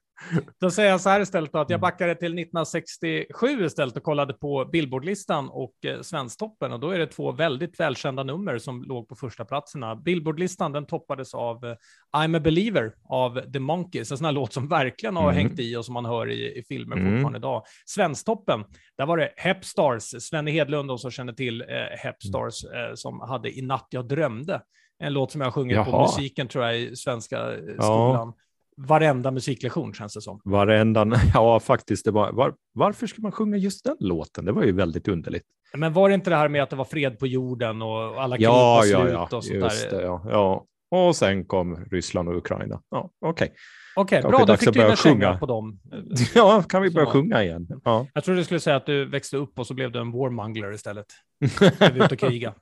[0.61, 1.81] Då säger jag så här istället då, att jag mm.
[1.81, 7.07] backade till 1967 istället och kollade på Billboardlistan och eh, Svensktoppen och då är det
[7.07, 9.95] två väldigt välkända nummer som låg på första platserna.
[9.95, 11.75] Billboardlistan den toppades av eh,
[12.15, 15.35] I'm a believer av The Monkeys, en sån här låt som verkligen har mm.
[15.35, 17.13] hängt i och som man hör i, i filmer mm.
[17.13, 17.63] fortfarande idag.
[17.85, 18.63] Svensktoppen,
[18.97, 21.67] där var det Hepstars, Svenne Hedlund och så känner till eh,
[21.97, 22.89] Hepstars mm.
[22.89, 24.61] eh, som hade I natt jag drömde.
[24.99, 25.91] En låt som jag har sjungit Jaha.
[25.91, 28.33] på musiken tror jag i svenska eh, skolan.
[28.77, 28.85] Ja.
[28.85, 30.41] varenda musiklektion känns det som.
[30.43, 32.05] Varenda, ja faktiskt.
[32.05, 34.45] Det var, var, varför skulle man sjunga just den låten?
[34.45, 35.43] Det var ju väldigt underligt.
[35.77, 38.37] Men var det inte det här med att det var fred på jorden och alla
[38.37, 39.37] krig Ja, var slut ja, ja.
[39.37, 39.97] och sånt Just där?
[39.97, 40.65] det, ja, ja.
[40.91, 42.81] Och sen kom Ryssland och Ukraina.
[42.89, 43.53] Ja, okej.
[43.95, 44.45] Okej, Kanske bra.
[44.45, 45.37] Då fick du börja sjunga.
[45.37, 45.79] på dem.
[46.35, 47.67] Ja, kan vi Så börja var- sjunga igen?
[47.83, 48.07] Ja.
[48.13, 50.73] Jag trodde du skulle säga att du växte upp och så blev du en warmongler
[50.73, 51.05] istället.
[51.79, 52.53] Blev ut och kriga.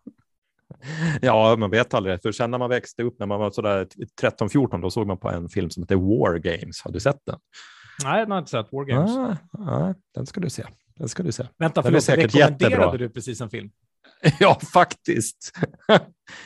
[1.22, 2.22] ja, man vet aldrig.
[2.22, 3.88] För sen när man växte upp, när man var sådär
[4.22, 6.82] 13-14, då såg man på en film som heter War Games.
[6.84, 7.40] Har du sett den?
[8.04, 9.12] Nej, jag har inte sett War Games.
[9.18, 9.38] Ah,
[9.72, 10.64] ah, den ska du se.
[10.96, 11.44] Den ska du se.
[11.58, 12.98] Vänta, den är förlåt, säkert rekommenderade jättebra.
[12.98, 13.70] du precis en film?
[14.40, 15.52] Ja, faktiskt.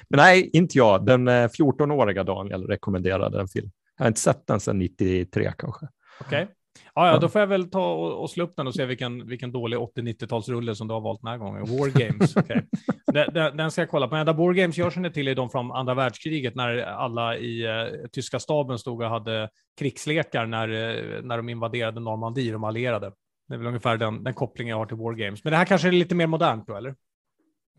[0.10, 1.06] Men nej, inte jag.
[1.06, 3.72] Den eh, 14-åriga Daniel rekommenderade en film.
[3.98, 5.88] Jag har inte sett den sedan 93 kanske.
[6.22, 6.48] Okej.
[6.96, 7.18] Ja, ja, Ja.
[7.20, 9.78] då får jag väl ta och, och slå upp den och se vilken, vilken dålig
[9.78, 11.66] 80-90-talsrulle som du har valt den här gången.
[11.78, 12.36] War Games.
[12.36, 12.68] okej.
[13.14, 14.16] Den, den, den ska jag kolla på.
[14.16, 18.08] Enda War Games jag känner till är de från andra världskriget när alla i eh,
[18.12, 23.12] tyska staben stod och hade krigslekar när, eh, när de invaderade Normandie, de allierade.
[23.48, 25.44] Det är väl ungefär den, den kopplingen jag har till War Games.
[25.44, 26.96] Men det här kanske är lite mer modernt då, eller?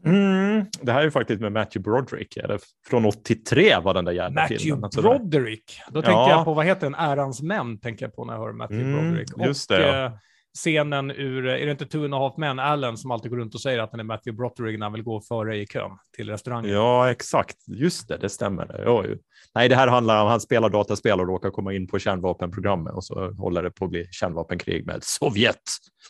[0.05, 0.65] Mm.
[0.83, 2.35] Det här är ju faktiskt med Matthew Broderick.
[2.35, 2.59] Det
[2.89, 4.85] från 83 var den där jävla Matthew filmen.
[4.85, 5.81] Alltså, det- Broderick.
[5.89, 6.31] Då tänker Ja.
[6.31, 6.95] jag på, vad heter den?
[6.95, 9.29] Ärans män, tänker jag på när jag hör Matthew Mm, Broderick.
[9.47, 10.05] just och det, ja.
[10.05, 10.13] eh,
[10.59, 13.55] scenen ur, är det inte Two and a half men, Allen, som alltid går runt
[13.55, 16.29] och säger att han är Matthew Broderick när han vill gå före i kön till
[16.31, 16.71] restaurangen.
[16.71, 17.57] Ja, exakt.
[17.69, 18.83] Just det, det stämmer.
[18.85, 19.19] Ja, ju.
[19.55, 23.05] Nej, det här handlar om han spelar dataspel och råkar komma in på kärnvapenprogrammet och
[23.05, 25.57] så håller det på att bli kärnvapenkrig med Sovjet.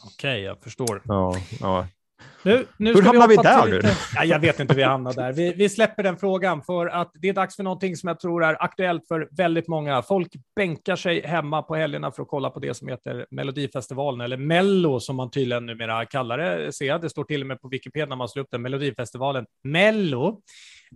[0.05, 1.03] Okej, jag förstår.
[1.05, 1.87] Ja, ja.
[2.43, 3.97] Nu, nu Hur hamnar vi där Lite...
[4.15, 5.33] Ja, jag vet inte hur vi hamnar där.
[5.33, 8.45] Vi, vi släpper den frågan för att det är dags för någonting som jag tror
[8.45, 10.03] är aktuellt för väldigt många.
[10.03, 14.37] Folk bänkar sig hemma på helgerna för att kolla på det som heter Melodifestivalen, eller
[14.37, 16.73] Mello som man tydligen numera kallar det.
[16.73, 17.01] Ser jag.
[17.01, 19.47] Det står till och med på Wikipedia när man slår upp den, Melodifestivalen.
[19.65, 20.41] Mello.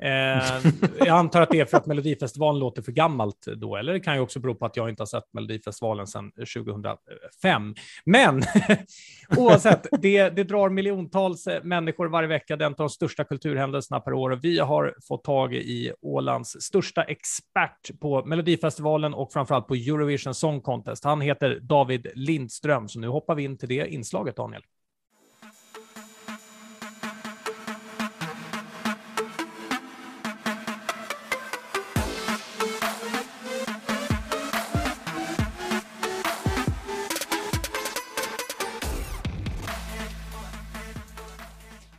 [0.01, 4.01] Eh, jag antar att det är för att Melodifestivalen låter för gammalt då, eller det
[4.01, 7.75] kan ju också bero på att jag inte har sett Melodifestivalen sedan 2005.
[8.05, 8.43] Men
[9.37, 12.57] oavsett, det, det drar miljontals eh, människor varje vecka.
[12.57, 14.31] det är en av de största kulturhändelserna per år.
[14.31, 20.35] Och vi har fått tag i Ålands största expert på Melodifestivalen och framförallt på Eurovision
[20.35, 21.05] Song Contest.
[21.05, 24.63] Han heter David Lindström, så nu hoppar vi in till det inslaget, Daniel.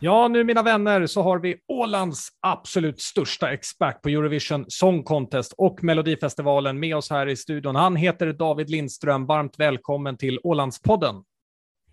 [0.04, 5.54] Ja, nu mina vänner så har vi Ålands absolut största expert på Eurovision Song Contest
[5.58, 7.76] och Melodifestivalen med oss här i studion.
[7.76, 9.26] Han heter David Lindström.
[9.26, 11.14] Varmt välkommen till Ålandspodden.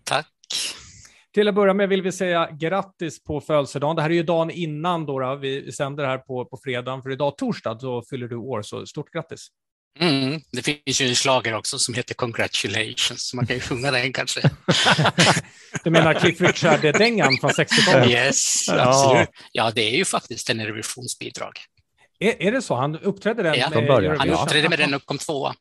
[0.04, 0.26] Tack.
[1.34, 3.96] Till att börja med vill vi säga grattis på födelsedagen.
[3.96, 5.36] Det här är ju dagen innan då, då.
[5.36, 9.10] vi sänder här på, på fredagen, för idag torsdag så fyller du år, så stort
[9.12, 9.48] grattis.
[10.00, 13.90] Mm, det finns ju en slager också som heter Congratulations, så man kan ju sjunga
[13.90, 14.40] den kanske.
[15.84, 18.10] Du menar Cliff Richard-dängan från 60-talet?
[18.10, 18.80] Yes, Ja.
[18.88, 19.28] absolut.
[19.52, 21.52] Ja, det är ju faktiskt en revisionsbidrag.
[22.18, 22.74] Är, är det så?
[22.74, 24.18] Han uppträdde den Ja, med början.
[24.18, 25.54] Han uppträdde med den och kom tvåa.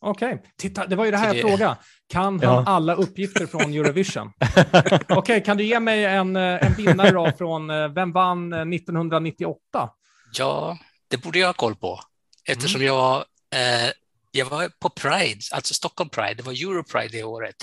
[0.00, 1.76] Okej, titta, det var ju det här jag det- frågade.
[2.12, 2.64] Kan han Ja.
[2.66, 4.32] alla uppgifter från Eurovision?
[5.08, 8.58] Okej, kan du ge mig en, eh, en vinnare då från, eh, vem vann eh,
[8.64, 9.90] 1998?
[10.38, 10.78] Ja,
[11.10, 12.00] det borde jag ha koll på,
[12.48, 13.90] eftersom jag, eh,
[14.30, 17.56] jag var på Pride, alltså Stockholm Pride, det var Europride det året,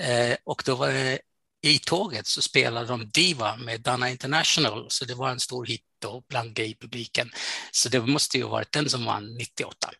[0.00, 1.18] eh, och då var det,
[1.66, 5.82] i tåget så spelade de Diva med Dana International, så det var en stor hit
[6.02, 7.30] då bland gaypubliken.
[7.72, 9.90] Så det måste ju ha varit den som vann 98.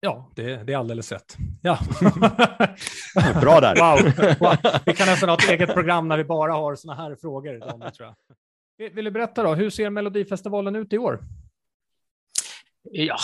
[0.00, 1.36] Ja, det, det är alldeles rätt.
[1.62, 1.78] Ja.
[3.40, 3.74] Bra där.
[3.76, 4.12] Wow.
[4.40, 4.56] wow.
[4.86, 7.58] Vi kan nästan ha ett eget program när vi bara har såna här frågor.
[7.58, 8.16] Daniel, tror jag.
[8.78, 11.20] Vill- Vill du berätta då, hur ser Melodifestivalen ut i år?
[12.82, 13.16] Ja,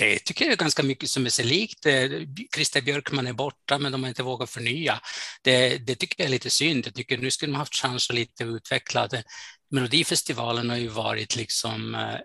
[0.00, 1.86] det tycker jag är ganska mycket som är sig likt.
[1.86, 2.08] Eh,
[2.54, 5.00] Christer Björkman är borta, men de har inte vågat förnya.
[5.42, 6.86] Det, det tycker jag är lite synd.
[6.86, 9.22] Jag tycker nu skulle man haft chans att lite utveckla det.
[9.70, 12.18] Melodifestivalen har ju varit liksom eh,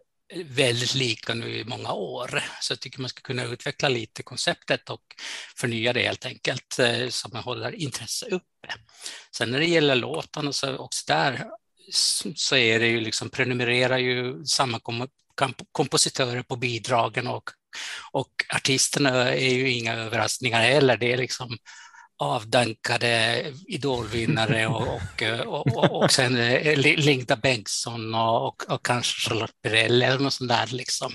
[0.46, 4.90] väldigt lika nu i många år, så jag tycker man ska kunna utveckla lite konceptet
[4.90, 5.02] och
[5.58, 8.74] förnya det helt enkelt, eh, så att man håller intresse uppe.
[9.38, 11.46] Sen när det gäller låtarna så också där
[12.36, 14.80] så- är det ju liksom prenumererar ju samma
[15.72, 17.50] kompositörer på bidragen och,
[18.12, 20.98] och artisterna är ju inga överraskningar heller.
[20.98, 21.58] Det är liksom
[22.18, 25.02] avdankade idolvinnare och,
[25.46, 30.34] och, och, och, sen eh, Linda Bengtsson och, och, och kanske Charlotte Perrelli eller något
[30.34, 31.14] sånt där liksom.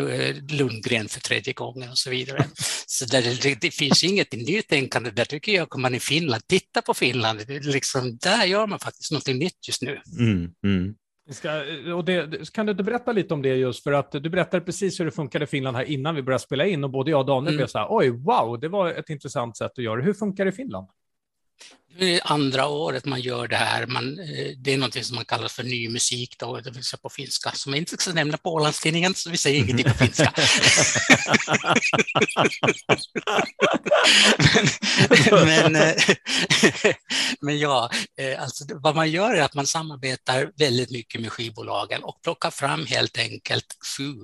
[0.00, 2.46] Eh, Lundgren för tredje gången och så vidare.
[2.86, 6.82] Så där, det, det finns inget nytänkande där tycker jag, kommer man i Finland, titta
[6.82, 10.00] på Finland, liksom, där gör man faktiskt något nytt just nu.
[10.18, 10.94] Mm, mm.
[11.30, 11.62] Ska,
[11.96, 15.00] och det, kan du inte berätta lite om det just för att du berättade precis
[15.00, 17.26] hur det funkade i Finland här innan vi började spela in och både jag och
[17.26, 17.56] Daniel mm.
[17.56, 20.02] blev så här, oj, wow, det var ett intressant sätt att göra det.
[20.02, 20.88] Hur funkar det i Finland?
[21.98, 23.86] Det är andra året man gör det här.
[23.86, 26.98] Man, eh, det är något som man kallar för ny musik, då, det vill säga
[27.02, 30.32] på finska, som jag inte ska nämna på Ålandstidningen, så vi säger ingenting på finska.
[35.30, 35.94] men, men, eh,
[37.40, 42.02] men, ja, eh, alltså, vad man gör är att man samarbetar väldigt mycket med skivbolagen
[42.02, 44.14] och plockar fram helt enkelt sju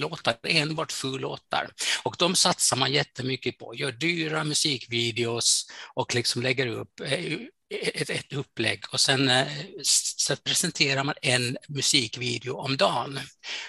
[0.00, 1.70] låtar, enbart fullåtar.
[2.02, 7.36] Och de satsar man jättemycket på, gör dyra musikvideos och liksom lägger upp eh,
[7.70, 8.84] ett, ett upplägg.
[8.92, 9.46] Och sen eh,
[9.82, 13.20] så presenterar man en musikvideo om dagen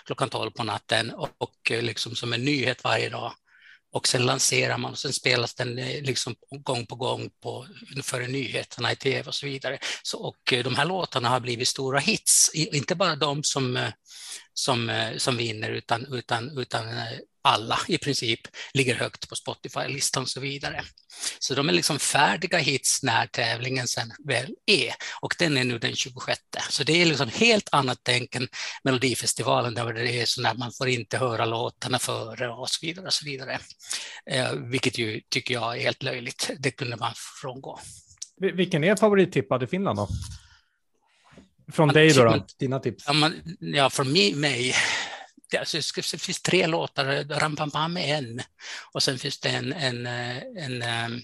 [0.05, 3.33] klockan 12 på natten och, och eh, liksom som en nyhet varje dag
[3.93, 7.67] och sen lanserar man och sen spelas den eh, liksom gång på gång på,
[8.03, 9.77] före nyheterna i tv och så vidare.
[10.03, 13.89] Så, och eh, de här låtarna har blivit stora hits, inte bara de som eh,
[14.53, 16.85] som, som vinner, utan, utan, utan
[17.41, 18.39] alla i princip
[18.73, 20.83] ligger högt på Spotify-listan och så vidare.
[21.39, 25.79] Så de är liksom färdiga hits när tävlingen sen väl är och den är nu
[25.79, 26.39] den 26.
[26.69, 28.47] Så det är liksom helt annat tänk än
[28.83, 33.05] Melodifestivalen där det är så att man får inte höra låtarna före och så vidare.
[33.05, 33.59] Och så vidare.
[34.31, 36.51] Eh, vilket ju tycker jag är helt löjligt.
[36.59, 37.79] Det kunde man frångå.
[38.37, 40.07] Vilken är favorittippad i Finland då?
[41.71, 42.45] Från man, dig då, då?
[42.59, 43.03] dina tips?
[43.07, 44.75] Ja, man, ja från mig.
[45.51, 48.41] Det, alltså, det finns tre låtar, Rampampam är en
[48.91, 51.21] och sen finns det en, en, en, en,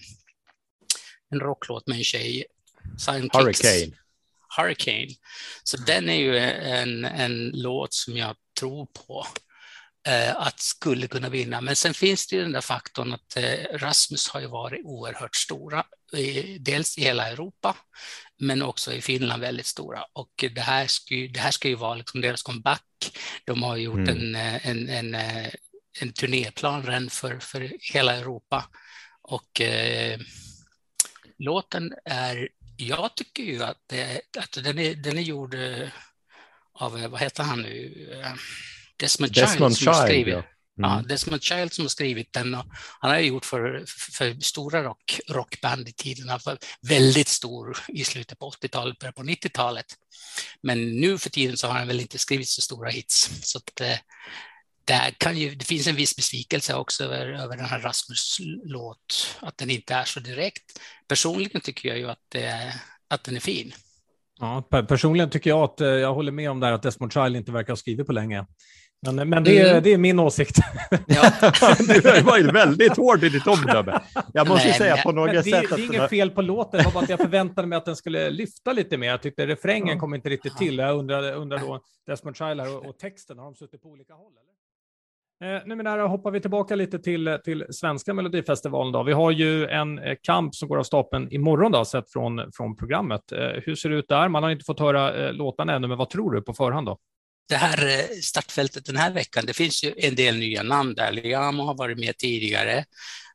[1.30, 2.44] en rocklåt med en tjej,
[3.32, 3.96] Hurricane.
[4.56, 5.14] Hurricane.
[5.64, 9.47] Så den är ju en, en låt som jag tror på eh,
[10.36, 11.60] att skulle kunna vinna.
[11.60, 15.36] Men sen finns det ju den där faktorn att eh, Rasmus har ju varit oerhört
[15.36, 15.84] stora,
[16.58, 17.76] dels i hela Europa,
[18.40, 20.04] men också i Finland väldigt stora.
[20.12, 22.82] Och det här ska ju, det här ska ju vara liksom deras comeback.
[23.44, 24.34] De har gjort mm.
[24.34, 25.14] en, en, en,
[26.00, 28.68] en turnéplan redan för, för hela Europa.
[29.22, 30.20] Och eh,
[31.38, 35.88] låten är, jag tycker ju att, det, att den, är, den är gjord eh,
[36.74, 38.08] av, vad heter han nu,
[38.98, 39.94] Desmond, Desmond Child.
[39.94, 40.42] Som Child ja.
[40.78, 40.90] Mm.
[40.90, 42.66] Ja, Desmond Child som har skrivit den och
[43.00, 46.58] han har gjort för, för stora rock, rockband i tiderna, för
[46.88, 49.86] väldigt stor i slutet på 80-talet, början på 90-talet.
[50.62, 53.30] Men nu för tiden så har han väl inte skrivit så stora hits.
[53.42, 53.98] Så att, eh,
[54.84, 59.58] där kan ju, det finns en viss besvikelse också över, över den här Rasmus-låt, att
[59.58, 60.80] den inte är så direkt.
[61.08, 62.74] Personligen tycker jag ju att, det,
[63.08, 63.74] att den är fin.
[64.40, 67.36] Ja, personligen tycker jag att eh, jag håller med om det här att Desmond Child
[67.36, 68.46] inte verkar ha skrivit på länge.
[69.06, 69.82] Men, men det, mm.
[69.82, 70.56] det är min åsikt.
[71.06, 71.30] Ja.
[71.78, 74.00] du var ju väldigt hård i ditt omdöme.
[74.32, 75.64] Jag måste Nej, säga på något det, sätt.
[75.70, 77.96] Det är inget fel på låten, det var bara att jag förväntade mig att den
[77.96, 79.08] skulle lyfta lite mer.
[79.08, 80.00] Jag tyckte refrängen ja.
[80.00, 80.78] kom inte riktigt till.
[80.78, 84.32] Jag undrar, undrar då, Desmond Child och, och, texten, har de suttit på olika håll?
[84.32, 85.56] Eller?
[85.56, 88.92] Eh, nu med det hoppar vi tillbaka lite till, till svenska Melodifestivalen.
[88.92, 89.02] Då.
[89.02, 92.76] Vi har ju en eh, kamp som går av stapeln imorgon, då, sett från, från
[92.76, 93.32] programmet.
[93.32, 94.28] Eh, hur ser det ut där?
[94.28, 96.86] Man har inte fått höra eh, låtarna ännu, men vad tror du på förhand?
[96.86, 96.98] då?
[97.48, 101.12] Det här eh, startfältet den här veckan, det finns ju en del nya namn där.
[101.12, 102.84] Liamo har varit med tidigare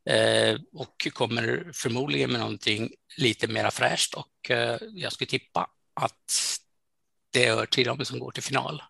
[0.10, 5.68] eh, och kommer förmodligen med någonting lite mera fräscht och eh, jag skulle tippa
[6.02, 6.60] att
[7.34, 8.84] det hör till dem som går till final.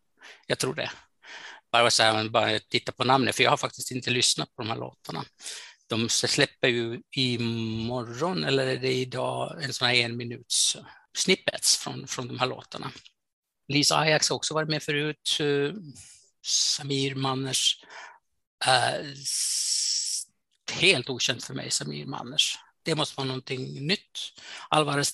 [0.47, 0.91] Jag tror det.
[1.71, 4.69] Bara, så här, bara titta på namnet, för jag har faktiskt inte lyssnat på de
[4.69, 5.25] här låtarna.
[5.89, 10.77] De släpper ju imorgon, eller är det idag, en sån här en minuts
[11.17, 12.91] snippets från, från de här låtarna.
[13.67, 15.37] Lisa Ajax har också varit med förut.
[15.39, 15.73] Eh,
[16.45, 17.77] Samir Manners.
[18.67, 19.13] Uh,
[20.71, 22.57] helt okänt för mig, Samir Manners.
[22.83, 24.19] Det måste vara någonting nytt.
[24.69, 25.07] Alvarez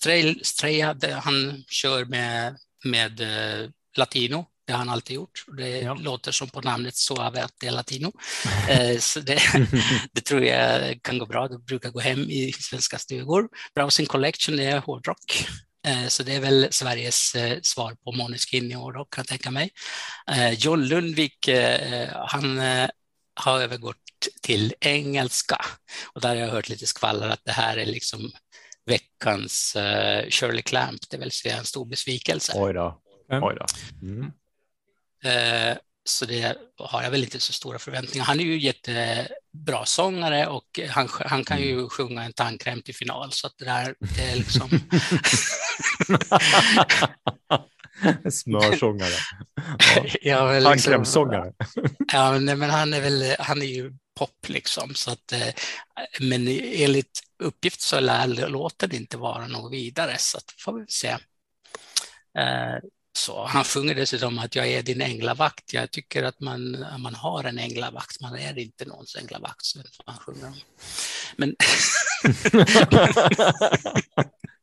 [0.43, 4.45] Streja, han kör med, med uh, latino.
[4.65, 5.45] Det har han alltid gjort.
[5.57, 5.93] Det ja.
[5.93, 8.07] låter som på namnet Suave att det är latino.
[8.69, 9.41] uh, så det,
[10.11, 11.47] det, tror jag kan gå bra.
[11.47, 13.49] Det brukar gå hem i svenska stugor.
[13.75, 15.47] Browsing Collection är hårdrock.
[15.87, 19.27] Eh, så det är väl Sveriges eh, svar på Måneskin i år då, kan jag
[19.27, 19.71] tänka mig.
[20.31, 21.49] Eh, John Lundvik,
[22.13, 22.59] han
[23.35, 23.97] har övergått
[24.41, 25.65] till engelska
[26.13, 28.31] och där har jag hört lite skvaller att det här är liksom
[28.85, 29.77] veckans
[30.29, 32.53] Shirley Clamp, det vill säga en stor besvikelse.
[32.55, 33.01] Oj då.
[33.29, 33.65] Oj då.
[34.01, 34.31] Mm.
[36.03, 38.25] Så det har jag väl inte så stora förväntningar.
[38.25, 38.57] Han är ju
[39.53, 41.89] jättebra sångare och han, han kan ju mm.
[41.89, 43.31] sjunga en tandkräm till final.
[43.31, 44.69] Så att det där det är liksom...
[48.31, 49.15] Smörsångare.
[50.21, 50.61] Ja.
[50.63, 51.53] Tandkrämssångare.
[51.59, 54.95] Liksom, ja, men, han är väl, han är ju pop liksom.
[54.95, 55.53] Så att, eh,
[56.19, 61.17] men enligt uppgift så lär låten inte vara något vidare, så att får vi se.
[63.19, 65.73] Så han sjunger dessutom att jag är din änglavakt.
[65.73, 69.65] Jag tycker att man, man har en änglavakt, man är inte någons änglavakt.
[69.65, 70.55] Så han sjunger om.
[71.35, 71.55] Men...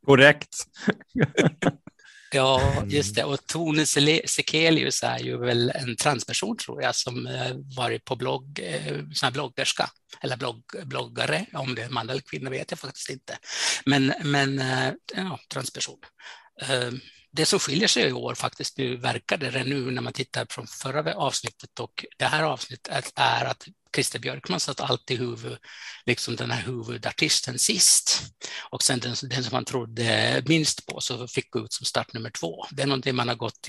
[0.07, 0.57] Korrekt.
[2.33, 3.25] Ja, just det.
[3.25, 3.87] Och Tone
[4.27, 9.33] Sekelius är ju väl en transperson tror jag som eh, varit på blogg, eh, sån
[9.33, 9.91] bloggerska
[10.21, 11.47] eller blogg, bloggare.
[11.53, 13.39] Om det är man eller kvinna vet jag faktiskt inte.
[13.85, 15.99] Men, men eh, ja, transperson.
[17.37, 20.67] Det som skiljer sig i år faktiskt, nu verkar det nu när man tittar från
[20.67, 25.59] förra avsnittet och det här avsnittet är att Christer Björkman satt alltid huvud,
[26.07, 28.23] liksom den här huvudartisten sist.
[28.71, 32.13] Och sen den, den som man trodde minst på så fick gå ut som start
[32.13, 32.67] nummer två.
[32.71, 33.69] Det är någonting man har gått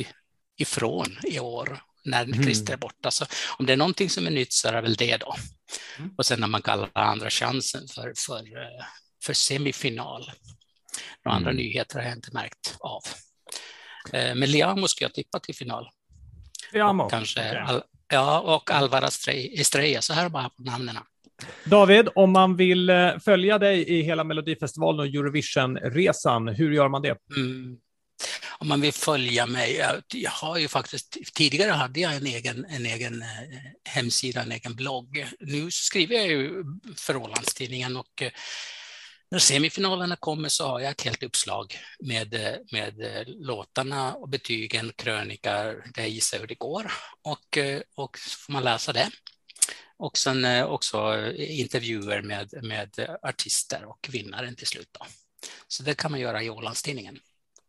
[0.57, 2.43] ifrån i år när mm.
[2.43, 3.11] Christer är borta.
[3.11, 3.25] Så
[3.57, 5.35] om det är någonting som är nytt så är det väl det då.
[5.97, 6.11] Mm.
[6.17, 8.43] Och sen när man kallar andra chansen för, för,
[9.23, 10.31] för semifinal.
[11.25, 11.37] Några mm.
[11.37, 13.01] andra nyheter har jag inte märkt av.
[14.13, 15.89] Eh, men Liamo ska jag tippa till final.
[16.73, 17.09] Liamo?
[17.09, 17.81] Kanske okay.
[18.09, 19.07] Ja, och Alvaro
[19.53, 20.97] Estrella, så här bara på namnen.
[21.63, 27.01] David, om man vill eh, följa dig i hela Melodifestivalen och Eurovision-resan, hur gör man
[27.01, 27.17] det?
[27.35, 27.77] Mm.
[28.59, 32.85] Om man vill följa mig, jag, har ju faktiskt, tidigare hade jag en egen, en
[32.85, 33.27] egen eh,
[33.89, 35.27] hemsida, en egen blogg.
[35.39, 36.63] Nu skriver jag ju
[36.97, 38.23] för Ålandstidningen och
[39.31, 42.35] när semifinalerna kommer så har jag ett helt uppslag med,
[42.71, 46.91] med eh, låtarna och betygen, krönikor, det gissar hur det går.
[47.21, 49.09] Och, eh, och så får man läsa det.
[49.97, 54.89] Och sen eh, också intervjuer med, med artister och vinnaren till slut.
[54.99, 55.05] Då.
[55.67, 57.19] Så det kan man göra i Ålandstidningen.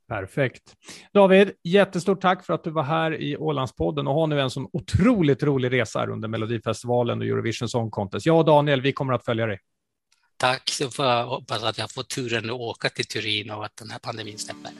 [0.09, 0.77] Perfekt.
[1.13, 4.69] David, jättestort tack för att du var här i Ålandspodden och har nu en sån
[4.73, 8.27] otroligt rolig resa under Melodifestivalen och Eurovision Song Contest.
[8.27, 9.59] Jag och Daniel, vi kommer att följa dig.
[10.41, 13.76] Tack, så får jag hoppas att jag får turen att åka till Turin och att
[13.76, 14.72] den här pandemin släpper.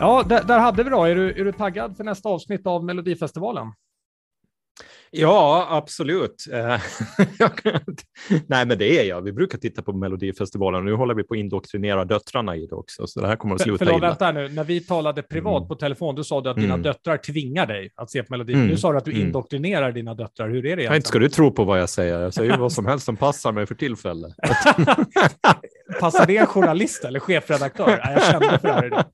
[0.00, 1.04] Ja, där, där, hade vi då.
[1.04, 3.72] Är du, är du taggad för nästa avsnitt av Melodifestivalen?
[5.10, 6.44] Ja, absolut.
[6.52, 6.80] Eh,
[8.46, 9.22] Nej, men det är jag.
[9.22, 10.84] Vi brukar titta på Melodifestivalen.
[10.84, 13.60] Nu håller vi på att indoktrinera döttrarna i det också, så det här kommer att
[13.60, 14.08] sluta för, förlåt, illa.
[14.08, 14.48] Vänta nu.
[14.48, 15.68] När vi talade privat mm.
[15.68, 16.82] på telefon, då sa du att dina mm.
[16.82, 18.64] döttrar tvingar dig att se på Melodifestivalen.
[18.64, 18.74] Mm.
[18.74, 19.26] Nu sa du att du mm.
[19.26, 20.48] indoktrinerar dina döttrar.
[20.48, 20.94] Hur är det egentligen?
[20.94, 22.20] inte ska du tro på vad jag säger.
[22.20, 24.34] Jag säger vad som helst som passar mig för tillfället.
[26.00, 28.00] passar det en journalist eller chefredaktör?
[28.02, 29.04] jag kände för det här idag.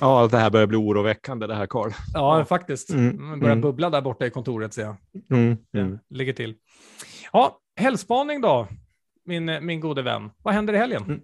[0.00, 1.90] Ja, det här börjar bli oroväckande det här Karl.
[2.14, 2.90] Ja, faktiskt.
[2.90, 3.60] Mm, börjar mm.
[3.60, 4.96] bubbla där borta i kontoret ser jag.
[5.30, 5.98] Mm, mm.
[6.10, 6.54] Ligger till.
[7.32, 8.68] Ja, helgspaning då,
[9.24, 10.30] min, min gode vän.
[10.42, 11.02] Vad händer i helgen?
[11.02, 11.20] Mm.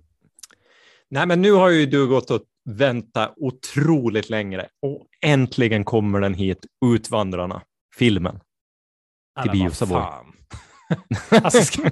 [1.08, 6.34] Nej, men nu har ju du gått och väntat otroligt länge och äntligen kommer den
[6.34, 7.62] hit, Utvandrarna,
[7.94, 8.40] filmen.
[9.42, 10.02] Till Bio Savoy.
[11.42, 11.90] alltså, ska,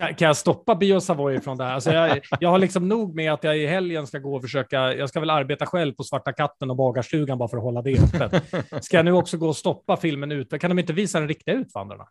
[0.00, 1.74] kan, jag stoppa Bio Savoy från det här?
[1.74, 4.94] Alltså jag, jag har liksom nog med att jag i helgen ska gå och försöka,
[4.94, 7.98] jag ska väl arbeta själv på Svarta katten och bagarstugan bara för att hålla det
[7.98, 8.44] öppet.
[8.84, 10.60] Ska jag nu också gå och stoppa filmen ut?
[10.60, 12.06] Kan de inte visa den riktiga Utvandrarna?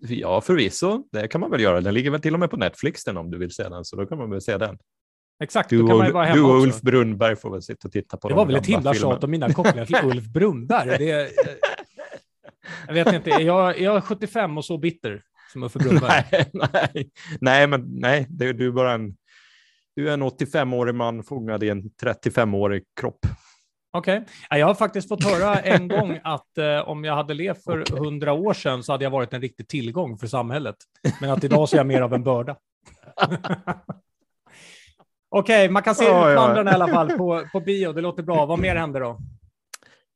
[0.00, 1.02] Ja, förvisso.
[1.12, 1.80] Det kan man väl göra.
[1.80, 3.96] Den ligger väl till och med på Netflix den om du vill se den, så
[3.96, 4.78] då kan man väl se den.
[5.42, 6.04] Exakt, du, och,
[6.34, 8.94] du och Ulf Brunnberg får väl sitta och titta på Det var väl ett himla
[8.94, 10.98] tjat om mina kopplingar till Ulf Brunnberg.
[10.98, 11.30] Det,
[12.86, 15.22] jag vet inte, jag, jag är 75 och så bitter
[15.54, 16.24] som Uffe Brunnberg.
[16.30, 19.16] nej, nej, nej, men nej, det, du är bara en,
[19.96, 23.18] du är en 85-årig man fångad i en 35-årig kropp.
[23.92, 24.24] Okej.
[24.48, 24.58] Okay.
[24.58, 28.32] Jag har faktiskt fått höra en gång att eh, om jag hade levt för hundra
[28.32, 28.46] okay.
[28.46, 30.76] år sedan så hade jag varit en riktig tillgång för samhället.
[31.20, 32.56] Men att idag så är jag mer av en börda.
[35.28, 36.64] Okej, okay, man kan se oh, ja.
[36.64, 37.92] i alla fall på, på bio.
[37.92, 38.46] Det låter bra.
[38.46, 39.18] Vad mer händer då?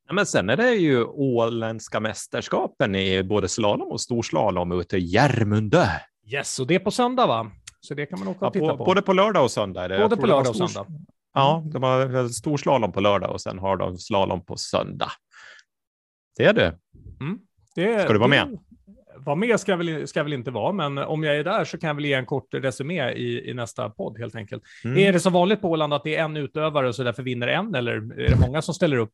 [0.09, 5.00] Ja, men sen är det ju åländska mästerskapen i både slalom och storslalom ute i
[5.00, 5.84] Järmundö.
[6.26, 7.50] Yes, och det är på söndag va?
[7.80, 8.84] Så det kan man åka och titta på, på.
[8.84, 9.88] Både på lördag och söndag.
[9.88, 10.86] Både på lördag och söndag.
[11.34, 15.11] Ja, de har storslalom på lördag och sen har de slalom på söndag.
[16.36, 16.78] Det är det.
[17.20, 17.38] Mm.
[17.74, 18.59] det ska du vara med?
[19.16, 21.64] Vara med ska jag, väl, ska jag väl inte vara, men om jag är där
[21.64, 24.62] så kan jag väl ge en kort resumé i, i nästa podd helt enkelt.
[24.84, 24.98] Mm.
[24.98, 27.74] Är det som vanligt på Åland att det är en utövare så därför vinner en,
[27.74, 29.12] eller är det många som ställer upp?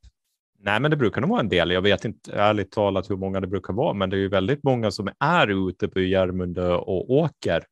[0.65, 1.71] Nej, men det brukar nog vara en del.
[1.71, 4.65] Jag vet inte ärligt talat hur många det brukar vara, men det är ju väldigt
[4.65, 7.65] många som är ute på Järmundö och åker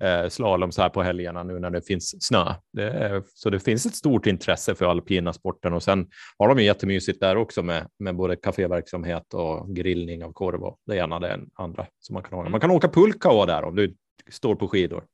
[0.00, 2.54] eh, slalom så här på helgerna nu när det finns snö.
[2.72, 6.06] Det är, så det finns ett stort intresse för alpina sporten och sen
[6.38, 10.78] har de ju jättemysigt där också med, med både kaféverksamhet och grillning av korv och
[10.86, 12.48] det ena det andra som man kan ha.
[12.48, 13.94] Man kan åka pulka där om du
[14.30, 15.04] står på skidor.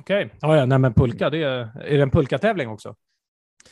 [0.00, 0.38] Okej, okay.
[0.40, 2.94] ja, ja, nej, men pulka, det är, är det en pulkatävling också?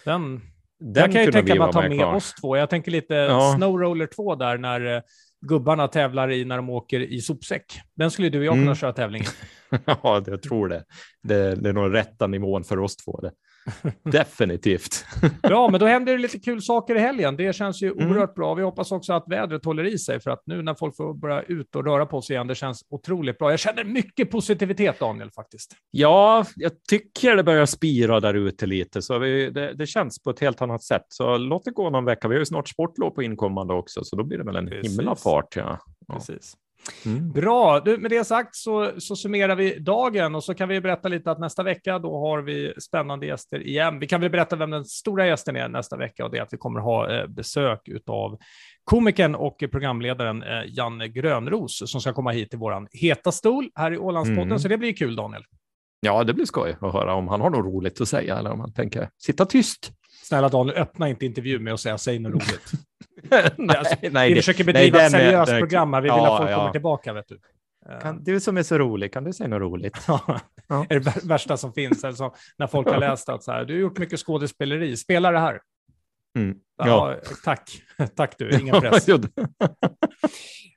[0.05, 0.41] Den,
[0.81, 2.57] den jag kan ju tänka mig att ta med med oss två.
[2.57, 3.55] Jag tänker lite Ja.
[3.57, 5.03] Snowroller 2 där när eh,
[5.47, 7.65] gubbarna tävlar i när de åker i sopsäck.
[7.97, 8.75] Den skulle du och jag kunna Mm.
[8.75, 9.23] köra tävling.
[9.87, 10.85] Ja, jag tror det.
[11.23, 11.55] det.
[11.55, 13.21] Det är nog rätta nivån för oss två.
[13.21, 13.31] Det.
[14.13, 15.05] Definitivt.
[15.43, 17.37] Bra, men då händer det lite kul saker i helgen.
[17.37, 18.11] Det känns ju Mm.
[18.11, 18.55] oerhört bra.
[18.55, 21.43] Vi hoppas också att vädret håller i sig för att nu när folk får börja
[21.43, 23.51] ut och röra på sig igen, det känns otroligt bra.
[23.51, 25.73] Jag känner mycket positivitet, Daniel, faktiskt.
[25.91, 30.31] Ja, jag tycker det börjar spira där ute lite, så vi, det, det känns på
[30.31, 31.05] ett helt annat sätt.
[31.09, 32.29] Så låt det gå någon vecka.
[32.29, 34.99] Vi har ju snart sportlov på inkommande också, så då blir det väl en Precis.
[34.99, 35.57] himla fart.
[35.57, 35.79] Ja.
[36.09, 36.15] Ja.
[36.15, 36.55] Precis.
[37.07, 37.33] Mm.
[37.33, 41.09] Bra, du, med det sagt så, så summerar vi dagen och så kan vi berätta
[41.09, 43.99] lite att nästa vecka då har vi spännande gäster igen.
[43.99, 46.53] Vi kan väl berätta vem den stora gästen är nästa vecka och det är att
[46.53, 48.39] vi kommer ha eh, besök av
[48.85, 53.93] komikern och programledaren eh, Janne Grönros som ska komma hit till våran heta stol här
[53.93, 54.47] i Ålandspodden.
[54.47, 54.59] Mm.
[54.59, 55.43] Så det blir kul, Daniel.
[56.01, 58.61] ja, det blir skoj att höra om han har något roligt att säga eller om
[58.61, 59.93] han tänker sitta tyst.
[60.23, 62.71] Snälla Daniel, öppna inte intervjun med att säga säg något roligt.
[63.57, 66.01] nej, Alltså, nej, vi det- försöker nej, bedriva ett den är- seriöst är- program här.
[66.01, 66.57] Vi vill Ja, att folk ja.
[66.57, 67.41] kommer tillbaka, vet du.
[68.03, 69.99] Kan, du som är så rolig, kan du säga något roligt?
[70.09, 70.87] Ja, Ja.
[70.89, 72.05] är det vär- värsta som finns.
[72.05, 75.39] Eller när folk har läst att så här, du har gjort mycket skådespeleri, spela det
[75.39, 75.61] här.
[76.39, 76.57] Mm.
[76.79, 77.15] Ja,
[77.45, 77.71] tack.
[78.17, 79.09] Tack du, ingen press.
[79.09, 79.31] Ja, det-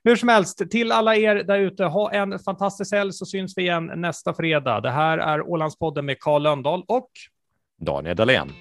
[0.04, 3.62] Hur som helst, till alla er där ute, ha en fantastisk helg så syns vi
[3.62, 4.80] igen nästa fredag.
[4.80, 7.10] Det här är Ålandspodden med Carl Lönndahl och
[7.86, 8.52] Daniel Dahlén.